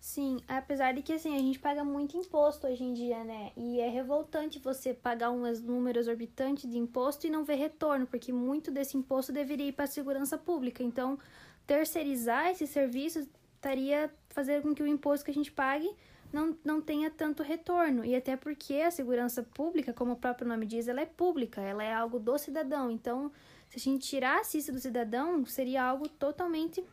Sim, 0.00 0.38
apesar 0.46 0.94
de 0.94 1.02
que 1.02 1.12
assim, 1.12 1.34
a 1.34 1.38
gente 1.38 1.58
paga 1.58 1.82
muito 1.82 2.16
imposto 2.16 2.66
hoje 2.66 2.84
em 2.84 2.92
dia, 2.94 3.24
né? 3.24 3.50
E 3.56 3.80
é 3.80 3.88
revoltante 3.88 4.58
você 4.58 4.94
pagar 4.94 5.30
um 5.30 5.42
número 5.62 5.98
exorbitante 5.98 6.68
de 6.68 6.78
imposto 6.78 7.26
e 7.26 7.30
não 7.30 7.44
ver 7.44 7.56
retorno, 7.56 8.06
porque 8.06 8.32
muito 8.32 8.70
desse 8.70 8.96
imposto 8.96 9.32
deveria 9.32 9.68
ir 9.68 9.72
para 9.72 9.84
a 9.84 9.88
segurança 9.88 10.38
pública. 10.38 10.82
Então, 10.82 11.18
terceirizar 11.66 12.48
esses 12.50 12.70
serviços 12.70 13.26
estaria 13.56 14.12
fazendo 14.30 14.62
com 14.62 14.74
que 14.74 14.82
o 14.82 14.86
imposto 14.86 15.24
que 15.24 15.30
a 15.30 15.34
gente 15.34 15.50
pague 15.50 15.90
não, 16.32 16.56
não 16.64 16.80
tenha 16.80 17.10
tanto 17.10 17.42
retorno. 17.42 18.04
E 18.04 18.14
até 18.14 18.36
porque 18.36 18.74
a 18.74 18.90
segurança 18.90 19.42
pública, 19.42 19.92
como 19.92 20.12
o 20.12 20.16
próprio 20.16 20.46
nome 20.46 20.66
diz, 20.66 20.86
ela 20.86 21.00
é 21.00 21.06
pública, 21.06 21.60
ela 21.60 21.82
é 21.82 21.92
algo 21.92 22.18
do 22.18 22.38
cidadão. 22.38 22.90
Então, 22.90 23.32
se 23.68 23.76
a 23.76 23.80
gente 23.80 24.06
tirasse 24.06 24.58
isso 24.58 24.72
do 24.72 24.78
cidadão, 24.78 25.44
seria 25.44 25.82
algo 25.82 26.08
totalmente 26.08 26.84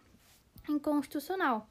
inconstitucional. 0.67 1.67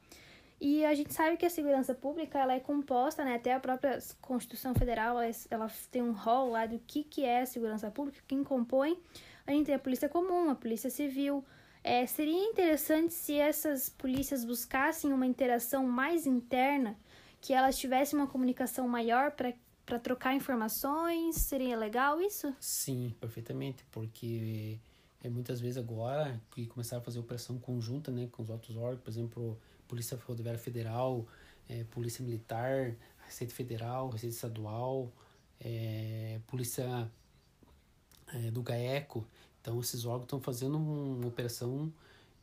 E 0.65 0.85
a 0.85 0.95
gente 0.95 1.13
sabe 1.13 1.37
que 1.37 1.45
a 1.45 1.51
segurança 1.51 1.93
pública 1.93 2.39
ela 2.39 2.55
é 2.55 2.61
composta, 2.61 3.25
né, 3.25 3.35
até 3.35 3.53
a 3.53 3.59
própria 3.59 3.99
Constituição 4.21 4.73
Federal, 4.77 5.21
ela, 5.21 5.33
ela 5.51 5.69
tem 5.91 6.01
um 6.01 6.13
rol 6.13 6.51
lá 6.51 6.67
do 6.67 6.79
que, 6.79 7.03
que 7.03 7.25
é 7.25 7.41
a 7.41 7.47
segurança 7.47 7.91
pública, 7.91 8.23
quem 8.29 8.45
compõe. 8.45 8.97
A 9.45 9.51
gente 9.51 9.67
tem 9.67 9.75
a 9.75 9.79
Polícia 9.81 10.09
Comum, 10.09 10.49
a 10.51 10.55
Polícia 10.55 10.89
Civil. 10.89 11.45
É, 11.83 12.07
seria 12.07 12.45
interessante 12.45 13.13
se 13.13 13.37
essas 13.37 13.89
polícias 13.89 14.45
buscassem 14.45 15.13
uma 15.13 15.27
interação 15.27 15.85
mais 15.85 16.27
interna 16.27 16.97
que 17.41 17.53
elas 17.53 17.77
tivessem 17.77 18.17
uma 18.17 18.29
comunicação 18.29 18.87
maior 18.87 19.33
para 19.33 19.53
para 19.85 19.99
trocar 19.99 20.33
informações? 20.33 21.35
Seria 21.35 21.77
legal 21.77 22.21
isso? 22.21 22.55
Sim, 22.61 23.13
perfeitamente, 23.21 23.85
porque 23.91 24.79
é 25.21 25.29
muitas 25.29 25.61
vezes 25.61 25.77
agora 25.77 26.41
que 26.53 26.67
começaram 26.67 27.03
a 27.03 27.05
fazer 27.05 27.19
operação 27.19 27.59
conjunta, 27.59 28.13
né, 28.13 28.29
com 28.31 28.45
os 28.45 28.49
outros 28.49 28.77
órgãos, 28.77 29.01
por 29.01 29.11
exemplo, 29.11 29.59
Polícia 29.93 30.19
Rodoviária 30.27 30.59
Federal, 30.59 31.27
é, 31.69 31.85
Polícia 31.85 32.25
Militar, 32.25 32.97
Receita 33.27 33.53
Federal, 33.53 34.09
Receita 34.09 34.35
Estadual, 34.35 35.13
é, 35.61 36.41
Polícia 36.47 37.13
é, 38.33 38.51
do 38.51 38.63
GAECO. 38.63 39.23
Então, 39.61 39.79
esses 39.81 40.07
órgãos 40.07 40.23
estão 40.23 40.41
fazendo 40.41 40.79
uma 40.79 41.27
operação 41.27 41.93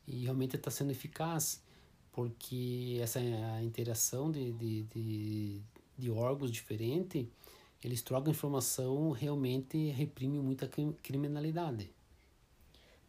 e 0.06 0.22
realmente 0.26 0.54
está 0.54 0.70
sendo 0.70 0.92
eficaz 0.92 1.60
porque 2.12 3.00
essa 3.02 3.20
interação 3.64 4.30
de, 4.30 4.52
de, 4.52 4.82
de, 4.84 5.60
de 5.98 6.08
órgãos 6.08 6.52
diferentes, 6.52 7.26
eles 7.82 8.00
trocam 8.00 8.30
informação, 8.30 9.10
realmente 9.10 9.90
reprime 9.90 10.38
muita 10.38 10.70
criminalidade. 11.02 11.90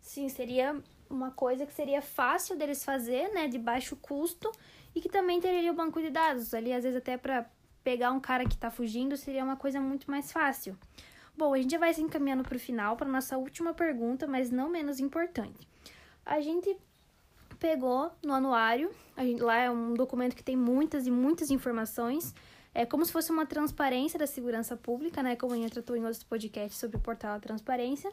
Sim, 0.02 0.28
seria 0.30 0.82
uma 1.12 1.32
coisa 1.32 1.66
que 1.66 1.74
seria 1.74 2.02
fácil 2.02 2.58
deles 2.58 2.84
fazer, 2.84 3.30
né, 3.34 3.48
de 3.48 3.60
baixo 3.60 3.96
custo, 3.96 4.52
e 4.96 5.02
que 5.02 5.10
também 5.10 5.40
teria 5.40 5.72
o 5.72 5.76
banco 5.76 6.02
de 6.02 6.10
dados. 6.10 6.54
Ali, 6.54 6.74
às 6.74 6.84
vezes, 6.84 6.98
até 6.98 7.18
para 7.18 7.46
pegar 7.84 8.12
um 8.12 8.20
cara 8.20 8.46
que 8.46 8.54
está 8.54 8.70
fugindo, 8.72 9.18
seria 9.18 9.44
uma 9.44 9.56
coisa 9.56 9.80
muito 9.80 10.10
mais 10.10 10.32
fácil. 10.32 10.78
Bom, 11.38 11.54
a 11.54 11.58
gente 11.58 11.72
já 11.72 11.78
vai 11.78 11.94
se 11.94 12.02
encaminhando 12.02 12.44
para 12.44 12.56
o 12.56 12.60
final, 12.60 12.96
para 12.96 13.08
nossa 13.08 13.38
última 13.38 13.74
pergunta, 13.74 14.28
mas 14.28 14.52
não 14.52 14.70
menos 14.70 15.00
importante. 15.00 15.68
A 16.26 16.42
gente 16.42 16.76
pegou 17.60 18.12
no 18.24 18.34
anuário, 18.34 18.92
gente, 19.18 19.42
lá 19.42 19.56
é 19.56 19.70
um 19.70 19.94
documento 19.94 20.36
que 20.36 20.44
tem 20.44 20.56
muitas 20.56 21.08
e 21.08 21.12
muitas 21.12 21.50
informações, 21.52 22.34
é 22.74 22.86
como 22.86 23.06
se 23.06 23.12
fosse 23.12 23.32
uma 23.32 23.46
transparência 23.46 24.18
da 24.18 24.26
segurança 24.26 24.78
pública, 24.78 25.22
né? 25.22 25.36
Como 25.36 25.54
a 25.54 25.58
gente 25.58 25.72
tratou 25.72 25.96
em 25.96 26.04
outros 26.04 26.24
podcasts 26.24 26.80
sobre 26.80 26.98
o 26.98 27.00
portal 27.00 27.34
da 27.34 27.40
transparência. 27.40 28.12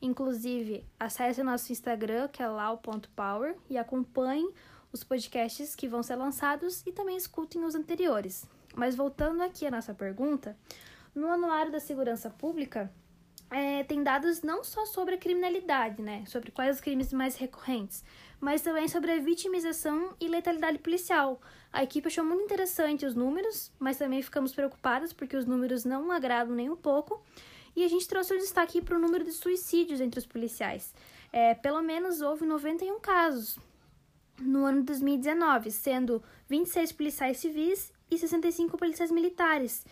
Inclusive, 0.00 0.84
acesse 0.98 1.40
o 1.40 1.44
nosso 1.44 1.72
Instagram, 1.72 2.28
que 2.28 2.42
é 2.42 2.48
lau.power, 2.48 3.56
e 3.68 3.78
acompanhe 3.78 4.52
os 4.92 5.02
podcasts 5.02 5.74
que 5.74 5.88
vão 5.88 6.02
ser 6.02 6.16
lançados 6.16 6.82
e 6.86 6.92
também 6.92 7.16
escutem 7.16 7.64
os 7.64 7.74
anteriores. 7.74 8.46
Mas 8.74 8.94
voltando 8.94 9.42
aqui 9.42 9.66
à 9.66 9.70
nossa 9.70 9.94
pergunta, 9.94 10.56
no 11.14 11.28
Anuário 11.28 11.72
da 11.72 11.80
Segurança 11.80 12.28
Pública, 12.28 12.92
é, 13.50 13.84
tem 13.84 14.02
dados 14.02 14.42
não 14.42 14.64
só 14.64 14.84
sobre 14.84 15.14
a 15.14 15.18
criminalidade, 15.18 16.02
né? 16.02 16.24
Sobre 16.26 16.50
quais 16.50 16.76
os 16.76 16.80
crimes 16.80 17.12
mais 17.12 17.36
recorrentes, 17.36 18.04
mas 18.40 18.60
também 18.60 18.88
sobre 18.88 19.12
a 19.12 19.20
vitimização 19.20 20.14
e 20.20 20.28
letalidade 20.28 20.78
policial. 20.78 21.40
A 21.72 21.82
equipe 21.82 22.08
achou 22.08 22.24
muito 22.24 22.44
interessante 22.44 23.06
os 23.06 23.14
números, 23.14 23.72
mas 23.78 23.96
também 23.96 24.20
ficamos 24.22 24.52
preocupados 24.52 25.12
porque 25.12 25.36
os 25.36 25.46
números 25.46 25.84
não 25.84 26.10
agradam 26.10 26.54
nem 26.54 26.68
um 26.68 26.76
pouco. 26.76 27.22
E 27.76 27.84
a 27.84 27.88
gente 27.88 28.08
trouxe 28.08 28.34
o 28.34 28.38
destaque 28.38 28.80
para 28.80 28.96
o 28.96 28.98
número 28.98 29.22
de 29.22 29.32
suicídios 29.32 30.00
entre 30.00 30.18
os 30.18 30.26
policiais. 30.26 30.94
É, 31.30 31.54
pelo 31.54 31.82
menos 31.82 32.22
houve 32.22 32.46
91 32.46 32.98
casos 32.98 33.58
no 34.40 34.64
ano 34.64 34.80
de 34.80 34.86
2019, 34.86 35.70
sendo 35.70 36.22
26 36.48 36.92
policiais 36.92 37.36
civis 37.36 37.92
e 38.10 38.16
65 38.16 38.78
policiais 38.78 39.10
militares. 39.10 39.84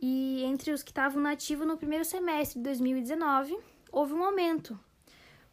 E 0.00 0.42
entre 0.44 0.72
os 0.72 0.82
que 0.82 0.90
estavam 0.90 1.22
nativos 1.22 1.66
no 1.66 1.76
primeiro 1.76 2.04
semestre 2.04 2.58
de 2.58 2.64
2019, 2.64 3.56
houve 3.90 4.12
um 4.12 4.24
aumento. 4.24 4.78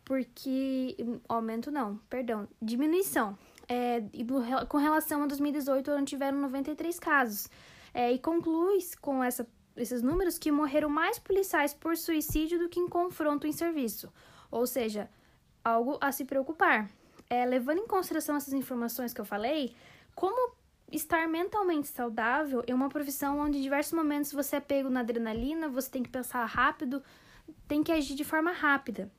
Porque. 0.03 0.97
Aumento 1.27 1.71
não, 1.71 1.97
perdão, 2.09 2.47
diminuição. 2.61 3.37
É, 3.67 3.99
do, 3.99 4.41
com 4.67 4.77
relação 4.77 5.21
a 5.21 5.27
2018, 5.27 5.91
onde 5.91 6.05
tiveram 6.05 6.39
93 6.39 6.99
casos. 6.99 7.47
É, 7.93 8.11
e 8.11 8.17
conclui 8.17 8.79
com 9.01 9.23
essa, 9.23 9.47
esses 9.79 10.01
números 10.01 10.37
que 10.37 10.51
morreram 10.51 10.89
mais 10.89 11.17
policiais 11.17 11.73
por 11.73 11.97
suicídio 11.97 12.59
do 12.59 12.69
que 12.69 12.79
em 12.79 12.87
confronto 12.87 13.47
em 13.47 13.51
serviço. 13.51 14.11
Ou 14.51 14.67
seja, 14.67 15.09
algo 15.63 15.97
a 16.01 16.11
se 16.11 16.25
preocupar. 16.25 16.89
É, 17.29 17.45
levando 17.45 17.79
em 17.79 17.87
consideração 17.87 18.35
essas 18.35 18.53
informações 18.53 19.13
que 19.13 19.21
eu 19.21 19.25
falei, 19.25 19.75
como 20.15 20.53
estar 20.91 21.27
mentalmente 21.27 21.87
saudável 21.87 22.63
é 22.65 22.73
uma 22.73 22.89
profissão 22.89 23.39
onde 23.39 23.59
em 23.59 23.61
diversos 23.61 23.93
momentos 23.93 24.33
você 24.33 24.55
é 24.55 24.59
pego 24.59 24.89
na 24.89 25.01
adrenalina, 25.01 25.69
você 25.69 25.89
tem 25.89 26.03
que 26.03 26.09
pensar 26.09 26.43
rápido, 26.45 27.03
tem 27.67 27.83
que 27.83 27.91
agir 27.91 28.15
de 28.15 28.23
forma 28.23 28.51
rápida. 28.51 29.11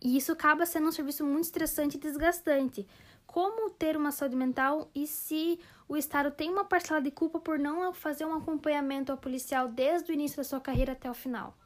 E 0.00 0.16
isso 0.16 0.32
acaba 0.32 0.66
sendo 0.66 0.88
um 0.88 0.92
serviço 0.92 1.24
muito 1.24 1.44
estressante 1.44 1.96
e 1.96 2.00
desgastante. 2.00 2.86
Como 3.26 3.70
ter 3.70 3.96
uma 3.96 4.12
saúde 4.12 4.36
mental 4.36 4.90
e 4.94 5.06
se 5.06 5.58
o 5.88 5.96
Estado 5.96 6.30
tem 6.30 6.50
uma 6.50 6.64
parcela 6.64 7.00
de 7.00 7.10
culpa 7.10 7.38
por 7.38 7.58
não 7.58 7.92
fazer 7.92 8.24
um 8.24 8.34
acompanhamento 8.34 9.12
ao 9.12 9.18
policial 9.18 9.68
desde 9.68 10.10
o 10.10 10.14
início 10.14 10.38
da 10.38 10.44
sua 10.44 10.60
carreira 10.60 10.92
até 10.92 11.10
o 11.10 11.14
final? 11.14 11.56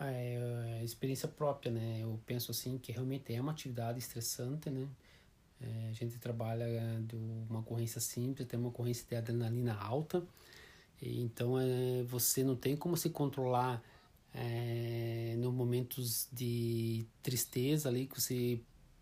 É, 0.00 0.78
é 0.80 0.84
experiência 0.84 1.28
própria, 1.28 1.72
né? 1.72 2.00
Eu 2.02 2.20
penso 2.26 2.50
assim 2.50 2.78
que 2.78 2.92
realmente 2.92 3.34
é 3.34 3.40
uma 3.40 3.52
atividade 3.52 3.98
estressante, 3.98 4.70
né? 4.70 4.88
É, 5.60 5.88
a 5.90 5.92
gente 5.92 6.18
trabalha 6.18 6.66
de 7.02 7.16
uma 7.16 7.60
ocorrência 7.60 8.00
simples, 8.00 8.46
tem 8.46 8.58
uma 8.58 8.68
ocorrência 8.68 9.04
de 9.08 9.16
adrenalina 9.16 9.74
alta, 9.74 10.24
e, 11.02 11.20
então 11.20 11.58
é, 11.58 12.04
você 12.04 12.44
não 12.44 12.54
tem 12.54 12.76
como 12.76 12.96
se 12.96 13.10
controlar 13.10 13.82
é, 14.32 15.34
nos 15.38 15.52
momentos 15.52 16.28
de 16.32 17.04
tristeza 17.22 17.88
ali, 17.88 18.06
que 18.06 18.20
você 18.20 18.60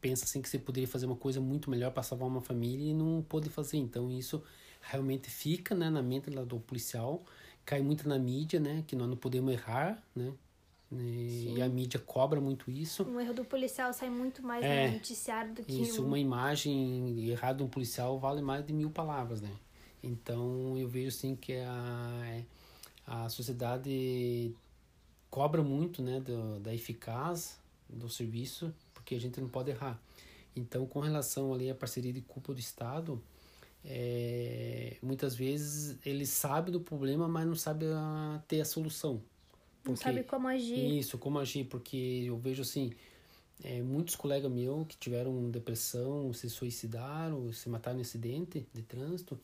pensa 0.08 0.25
assim 0.25 0.40
que 0.40 0.48
você 0.48 0.58
poderia 0.58 0.86
fazer 0.86 1.06
uma 1.06 1.16
coisa 1.16 1.40
muito 1.40 1.68
melhor 1.68 1.90
para 1.90 2.02
salvar 2.02 2.28
uma 2.28 2.40
família 2.40 2.90
e 2.90 2.94
não 2.94 3.24
pôde 3.28 3.48
fazer. 3.50 3.76
Então 3.78 4.11
isso 4.11 4.42
realmente 4.81 5.28
fica 5.28 5.74
né, 5.74 5.90
na 5.90 6.02
mente 6.02 6.31
do 6.31 6.61
policial, 6.61 7.24
cai 7.64 7.83
muito 7.83 8.09
na 8.09 8.18
mídia, 8.18 8.61
né, 8.61 8.85
que 8.87 8.94
nós 8.94 9.09
não 9.09 9.16
podemos 9.16 9.52
errar, 9.52 10.00
né, 10.14 10.33
e 10.92 11.54
Sim. 11.54 11.62
a 11.62 11.68
mídia 11.68 11.98
cobra 11.98 12.40
muito 12.40 12.70
isso. 12.70 13.02
Um 13.02 13.20
erro 13.20 13.35
do 13.35 13.44
policial 13.44 13.92
sai 13.92 14.09
muito 14.09 14.40
mais 14.40 14.64
é, 14.64 14.87
no 14.87 14.94
noticiário 14.94 15.52
do 15.52 15.64
que. 15.64 15.83
Isso, 15.83 16.04
uma 16.04 16.18
imagem 16.18 17.28
errada 17.28 17.59
de 17.59 17.64
um 17.64 17.68
policial 17.68 18.16
vale 18.20 18.40
mais 18.40 18.64
de 18.64 18.72
mil 18.72 18.90
palavras, 18.90 19.40
né? 19.40 19.50
Então 20.00 20.78
eu 20.78 20.88
vejo 20.88 21.09
assim 21.09 21.35
que 21.35 21.54
a, 21.57 22.42
a 23.04 23.28
sociedade 23.28 24.54
cobra 25.28 25.61
muito 25.61 26.00
né, 26.00 26.20
do, 26.20 26.61
da 26.61 26.72
eficácia 26.72 27.57
do 27.88 28.09
serviço, 28.09 28.72
porque 29.07 29.14
a 29.14 29.21
gente 29.21 29.40
não 29.40 29.49
pode 29.49 29.71
errar. 29.71 30.03
Então, 30.57 30.85
com 30.85 30.99
relação 30.99 31.55
ali 31.55 31.71
à 31.71 31.75
parceria 31.77 32.12
de 32.12 32.21
culpa 32.23 32.53
do 32.53 32.59
Estado, 32.59 33.23
é, 33.85 34.97
muitas 35.01 35.37
vezes 35.37 35.97
ele 36.05 36.27
sabe 36.27 36.73
do 36.73 36.81
problema, 36.81 37.29
mas 37.29 37.47
não 37.47 37.55
sabe 37.55 37.87
a, 37.87 38.42
ter 38.49 38.61
a 38.61 38.64
solução. 38.64 39.23
Porque, 39.85 39.90
não 39.90 39.97
sabe 39.97 40.25
como 40.25 40.49
agir. 40.49 40.99
Isso, 40.99 41.19
como 41.19 41.38
agir, 41.38 41.66
porque 41.66 42.25
eu 42.27 42.37
vejo 42.37 42.62
assim, 42.62 42.92
é, 43.62 43.81
muitos 43.81 44.16
colegas 44.16 44.51
meus 44.51 44.88
que 44.88 44.97
tiveram 44.97 45.49
depressão, 45.51 46.33
se 46.33 46.51
suicidaram, 46.51 47.53
se 47.53 47.69
mataram 47.69 47.99
em 47.99 48.03
acidente 48.03 48.66
de 48.75 48.83
trânsito, 48.83 49.38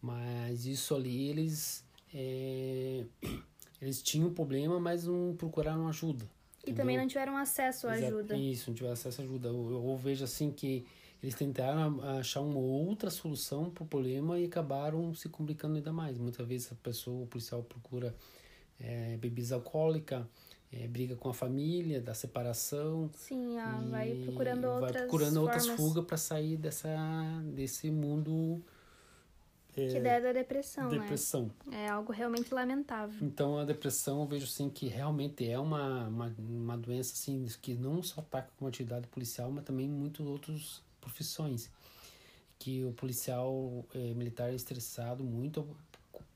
mas 0.00 0.66
isso 0.66 0.94
ali 0.94 1.30
eles 1.30 1.84
é, 2.14 3.04
eles 3.82 4.00
tinham 4.02 4.32
problema, 4.32 4.78
mas 4.78 5.04
não 5.04 5.34
procuraram 5.36 5.88
ajuda. 5.88 6.28
E 6.66 6.72
também 6.72 6.96
não 6.96 7.06
tiveram 7.06 7.36
acesso 7.36 7.88
à 7.88 7.92
ajuda. 7.92 8.36
Isso, 8.36 8.70
não 8.70 8.74
tiveram 8.74 8.92
acesso 8.92 9.20
à 9.20 9.24
ajuda. 9.24 9.48
Eu, 9.48 9.70
eu 9.70 9.96
vejo 9.96 10.24
assim 10.24 10.50
que 10.50 10.86
eles 11.22 11.34
tentaram 11.34 12.02
achar 12.18 12.40
uma 12.40 12.58
outra 12.58 13.10
solução 13.10 13.70
para 13.70 13.84
o 13.84 13.86
problema 13.86 14.38
e 14.38 14.44
acabaram 14.44 15.14
se 15.14 15.28
complicando 15.28 15.76
ainda 15.76 15.92
mais. 15.92 16.18
Muitas 16.18 16.46
vezes 16.46 16.72
a 16.72 16.74
pessoa, 16.76 17.24
o 17.24 17.26
policial 17.26 17.62
procura 17.62 18.14
é, 18.78 19.16
bebida 19.16 19.54
alcoólica, 19.54 20.28
é, 20.72 20.86
briga 20.86 21.16
com 21.16 21.28
a 21.28 21.34
família, 21.34 22.00
da 22.00 22.14
separação. 22.14 23.10
Sim, 23.14 23.58
ah, 23.58 23.82
vai 23.90 24.14
procurando 24.24 24.64
outras 24.66 24.92
Vai 24.92 25.02
procurando 25.02 25.34
formas. 25.34 25.66
outras 25.66 25.76
fugas 25.76 26.04
para 26.04 26.16
sair 26.16 26.56
dessa, 26.56 26.88
desse 27.54 27.90
mundo... 27.90 28.62
É, 29.76 29.88
que 29.88 29.96
ideia 29.96 30.20
da 30.20 30.32
depressão, 30.32 30.88
depressão. 30.88 31.50
Né? 31.66 31.84
É 31.84 31.88
algo 31.88 32.12
realmente 32.12 32.52
lamentável. 32.52 33.16
Então, 33.22 33.58
a 33.58 33.64
depressão, 33.64 34.20
eu 34.20 34.26
vejo 34.26 34.44
assim 34.44 34.68
que 34.68 34.88
realmente 34.88 35.48
é 35.48 35.58
uma, 35.58 36.08
uma, 36.08 36.34
uma 36.38 36.76
doença 36.76 37.12
assim, 37.12 37.46
que 37.60 37.74
não 37.74 38.02
só 38.02 38.20
ataca 38.20 38.50
com 38.58 38.66
atividade 38.66 39.06
policial, 39.08 39.50
mas 39.50 39.64
também 39.64 39.88
muitas 39.88 40.26
outras 40.26 40.82
profissões. 41.00 41.70
Que 42.58 42.84
o 42.84 42.92
policial 42.92 43.84
é, 43.94 44.14
militar 44.14 44.50
é 44.50 44.54
estressado 44.54 45.24
muito 45.24 45.66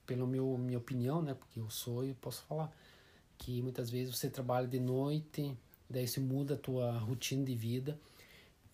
pela 0.06 0.26
meu, 0.26 0.56
minha 0.56 0.78
opinião, 0.78 1.20
né? 1.22 1.34
Porque 1.34 1.60
eu 1.60 1.68
sou 1.68 2.04
e 2.04 2.14
posso 2.14 2.42
falar 2.44 2.72
que 3.38 3.60
muitas 3.62 3.90
vezes 3.90 4.16
você 4.16 4.30
trabalha 4.30 4.66
de 4.66 4.78
noite, 4.78 5.56
daí 5.88 6.06
você 6.06 6.20
muda 6.20 6.54
a 6.54 6.56
tua 6.56 6.92
rotina 6.98 7.44
de 7.44 7.54
vida. 7.54 7.98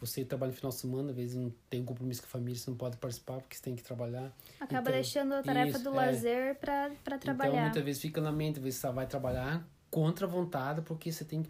Você 0.00 0.24
trabalha 0.24 0.50
no 0.50 0.56
final 0.56 0.70
de 0.70 0.78
semana, 0.78 1.10
às 1.10 1.16
vezes 1.16 1.36
não 1.36 1.52
tem 1.68 1.82
um 1.82 1.84
compromisso 1.84 2.22
com 2.22 2.26
a 2.26 2.30
família, 2.30 2.58
você 2.58 2.70
não 2.70 2.76
pode 2.76 2.96
participar 2.96 3.38
porque 3.40 3.54
você 3.56 3.62
tem 3.62 3.76
que 3.76 3.82
trabalhar. 3.82 4.32
Acaba 4.58 4.80
então, 4.80 4.92
deixando 4.92 5.34
a 5.34 5.42
tarefa 5.42 5.76
isso, 5.76 5.84
do 5.84 5.90
é. 5.90 6.06
lazer 6.06 6.54
para 6.58 6.90
então, 6.90 7.18
trabalhar. 7.18 7.50
Então, 7.50 7.62
muitas 7.64 7.84
vezes 7.84 8.02
fica 8.02 8.20
na 8.20 8.32
mente, 8.32 8.56
às 8.58 8.64
vezes 8.64 8.80
você 8.80 8.90
vai 8.90 9.06
trabalhar 9.06 9.68
contra 9.90 10.26
a 10.26 10.28
vontade 10.28 10.80
porque 10.82 11.12
você 11.12 11.24
tem, 11.24 11.44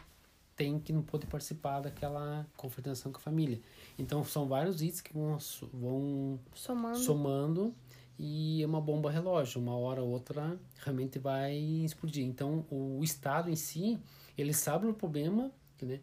tem 0.57 0.81
que 0.81 0.93
não 0.93 1.03
poder 1.03 1.27
participar 1.27 1.81
daquela 1.81 2.45
confrontação 2.57 3.13
com 3.13 3.19
a 3.19 3.21
família. 3.21 3.61
Então, 3.97 4.25
são 4.25 4.49
vários 4.49 4.83
itens 4.83 5.01
que 5.01 5.13
vão, 5.13 5.39
vão 5.73 6.41
somando. 6.53 6.99
somando 6.99 7.75
e 8.19 8.63
é 8.63 8.67
uma 8.67 8.83
bomba 8.83 9.11
relógio, 9.11 9.59
uma 9.61 9.75
hora 9.75 10.03
ou 10.03 10.11
outra 10.11 10.59
realmente 10.85 11.19
vai 11.19 11.57
explodir. 11.57 12.27
Então, 12.27 12.67
o 12.71 13.01
Estado 13.03 13.49
em 13.49 13.57
si, 13.57 13.99
ele 14.37 14.53
sabe 14.53 14.87
o 14.87 14.93
problema, 14.93 15.51
né? 15.81 16.01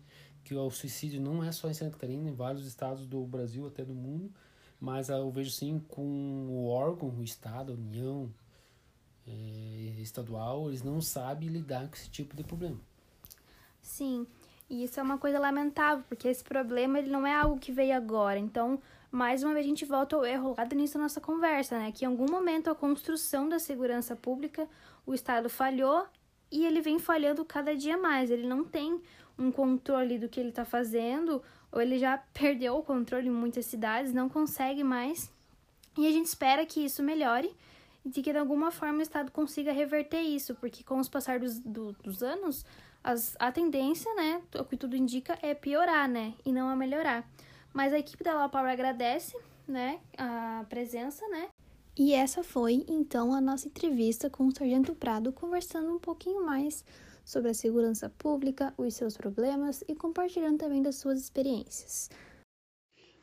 Que 0.48 0.56
o 0.56 0.72
suicídio 0.72 1.20
não 1.20 1.44
é 1.44 1.52
só 1.52 1.70
em 1.70 1.74
Santa 1.74 1.92
Catarina, 1.92 2.30
em 2.30 2.34
vários 2.34 2.66
estados 2.66 3.06
do 3.06 3.22
Brasil, 3.26 3.68
até 3.68 3.84
do 3.84 3.94
mundo, 3.94 4.32
mas 4.80 5.10
eu 5.10 5.30
vejo 5.30 5.52
sim 5.52 5.78
com 5.90 6.02
o 6.02 6.70
órgão, 6.70 7.10
o 7.10 7.22
Estado, 7.22 7.74
a 7.74 7.76
União 7.76 8.34
é, 9.28 10.00
estadual, 10.00 10.70
eles 10.70 10.82
não 10.82 11.02
sabem 11.02 11.50
lidar 11.50 11.90
com 11.90 11.96
esse 11.96 12.10
tipo 12.10 12.34
de 12.34 12.46
problema. 12.46 12.80
Sim, 13.82 14.26
e 14.70 14.86
isso 14.86 15.02
é 15.02 15.04
uma 15.04 15.18
coisa 15.18 15.38
lamentável, 15.38 16.06
porque 16.08 16.30
esse 16.30 16.46
problema 16.46 16.98
ele 16.98 17.10
não 17.10 17.28
é 17.28 17.36
algo 17.36 17.60
que 17.60 17.74
veio 17.74 17.98
agora. 17.98 18.40
Então, 18.40 18.82
mais 19.12 19.44
uma 19.44 19.54
vez 19.54 19.66
a 19.66 19.70
gente 19.70 19.84
volta 19.84 20.16
ao 20.16 20.26
erro 20.26 20.56
lá 20.58 20.64
do 20.64 20.76
início 20.76 20.98
da 20.98 21.04
nossa 21.04 21.20
conversa, 21.20 21.78
né? 21.78 21.92
Que 21.92 22.06
em 22.06 22.08
algum 22.08 22.32
momento 22.32 22.70
a 22.70 22.76
construção 22.76 23.50
da 23.50 23.60
segurança 23.60 24.16
pública, 24.16 24.66
o 25.06 25.14
Estado 25.14 25.50
falhou 25.50 26.08
e 26.52 26.66
ele 26.66 26.82
vem 26.82 27.00
falhando 27.00 27.44
cada 27.46 27.76
dia 27.76 27.98
mais. 27.98 28.32
Ele 28.32 28.48
não 28.48 28.64
tem 28.64 29.02
um 29.38 29.52
controle 29.52 30.18
do 30.18 30.30
que 30.30 30.40
ele 30.40 30.50
está 30.50 30.66
fazendo, 30.66 31.42
ou 31.72 31.82
ele 31.82 32.00
já 32.00 32.18
perdeu 32.34 32.78
o 32.78 32.84
controle 32.84 33.28
em 33.28 33.32
muitas 33.32 33.66
cidades, 33.66 34.14
não 34.14 34.30
consegue 34.30 34.84
mais. 34.84 35.32
E 35.98 36.08
a 36.08 36.12
gente 36.12 36.28
espera 36.28 36.66
que 36.66 36.84
isso 36.84 37.02
melhore 37.02 37.54
e 38.06 38.22
que 38.22 38.32
de 38.32 38.38
alguma 38.38 38.72
forma 38.72 39.00
o 39.00 39.02
Estado 39.02 39.32
consiga 39.32 39.72
reverter 39.72 40.22
isso, 40.22 40.56
porque 40.56 40.84
com 40.84 41.00
os 41.00 41.10
passar 41.10 41.40
dos, 41.40 41.60
do, 41.60 41.92
dos 42.04 42.24
anos, 42.24 42.66
as, 43.04 43.36
a 43.40 43.52
tendência, 43.52 44.14
né, 44.16 44.42
o 44.56 44.64
que 44.64 44.78
tudo 44.78 44.96
indica, 44.96 45.38
é 45.42 45.54
piorar, 45.54 46.08
né, 46.08 46.34
e 46.46 46.52
não 46.52 46.70
a 46.70 46.76
melhorar. 46.76 47.28
Mas 47.74 47.94
a 47.94 48.00
equipe 48.00 48.24
da 48.24 48.34
La 48.34 48.50
Power 48.50 48.72
agradece, 48.72 49.38
né, 49.68 50.00
a 50.18 50.66
presença, 50.70 51.28
né? 51.28 51.50
E 52.00 52.14
essa 52.14 52.44
foi, 52.44 52.86
então, 52.88 53.34
a 53.34 53.42
nossa 53.42 53.68
entrevista 53.68 54.30
com 54.30 54.46
o 54.46 54.56
Sargento 54.56 54.94
Prado, 54.94 55.34
conversando 55.34 55.92
um 55.92 55.98
pouquinho 55.98 56.46
mais 56.46 56.86
sobre 57.26 57.50
a 57.50 57.56
segurança 57.56 58.08
pública, 58.08 58.72
os 58.78 58.94
seus 58.94 59.18
problemas 59.18 59.84
e 59.88 59.96
compartilhando 59.96 60.60
também 60.60 60.84
das 60.84 60.98
suas 60.98 61.20
experiências. 61.20 62.12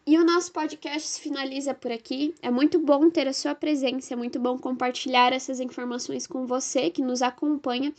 E 0.07 0.19
o 0.19 0.25
nosso 0.25 0.53
podcast 0.53 1.09
se 1.09 1.19
finaliza 1.19 1.73
por 1.73 1.91
aqui. 1.91 2.35
É 2.43 2.51
muito 2.51 2.79
bom 2.79 3.09
ter 3.09 3.27
a 3.27 3.33
sua 3.33 3.55
presença, 3.55 4.13
é 4.13 4.17
muito 4.17 4.39
bom 4.39 4.59
compartilhar 4.59 5.33
essas 5.33 5.61
informações 5.61 6.27
com 6.27 6.45
você 6.45 6.91
que 6.91 7.01
nos 7.01 7.23
acompanha. 7.23 7.91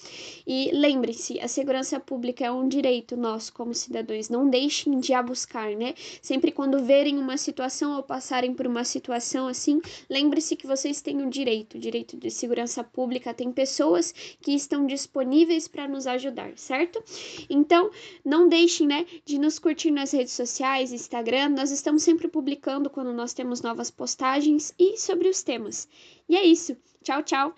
E 0.46 0.70
lembre-se, 0.72 1.39
a 1.39 1.48
segurança 1.48 2.00
pública 2.00 2.46
é 2.46 2.52
um 2.52 2.68
direito 2.68 3.18
nosso 3.18 3.52
como 3.54 3.74
cidadãos. 3.74 4.30
Não 4.30 4.48
deixem 4.48 5.00
de 5.00 5.15
a 5.15 5.24
buscar, 5.24 5.72
né? 5.76 5.96
Sempre 6.22 6.52
quando 6.52 6.84
verem 6.84 7.18
uma 7.18 7.38
situação 7.38 7.96
ou 7.96 8.04
passarem 8.04 8.54
por 8.54 8.68
uma 8.68 8.84
situação 8.84 9.48
assim, 9.48 9.82
lembre-se 10.08 10.56
que 10.56 10.68
vocês 10.68 11.02
têm 11.02 11.24
o 11.24 11.30
direito, 11.32 11.76
o 11.76 11.80
direito 11.80 12.15
de 12.15 12.30
segurança 12.30 12.84
pública. 12.84 13.34
Tem 13.34 13.52
pessoas 13.52 14.13
que 14.39 14.52
estão 14.52 14.86
disponíveis 14.86 15.68
para 15.68 15.88
nos 15.88 16.06
ajudar, 16.06 16.52
certo? 16.56 17.04
Então, 17.50 17.89
não 18.24 18.48
deixem, 18.48 18.86
né, 18.86 19.08
de 19.26 19.39
nos 19.39 19.58
curtir 19.58 19.89
nas 19.89 20.12
redes 20.12 20.34
sociais, 20.34 20.94
Instagram. 20.94 21.50
Nós 21.50 21.72
estamos 21.72 21.94
estamos 21.95 22.03
sempre 22.03 22.27
publicando 22.27 22.89
quando 22.89 23.13
nós 23.13 23.34
temos 23.34 23.62
novas 23.62 23.89
postagens 23.89 24.73
e 24.77 24.97
sobre 24.97 25.29
os 25.29 25.43
temas. 25.43 25.88
E 26.27 26.36
é 26.36 26.43
isso. 26.43 26.75
Tchau, 27.01 27.23
tchau! 27.23 27.55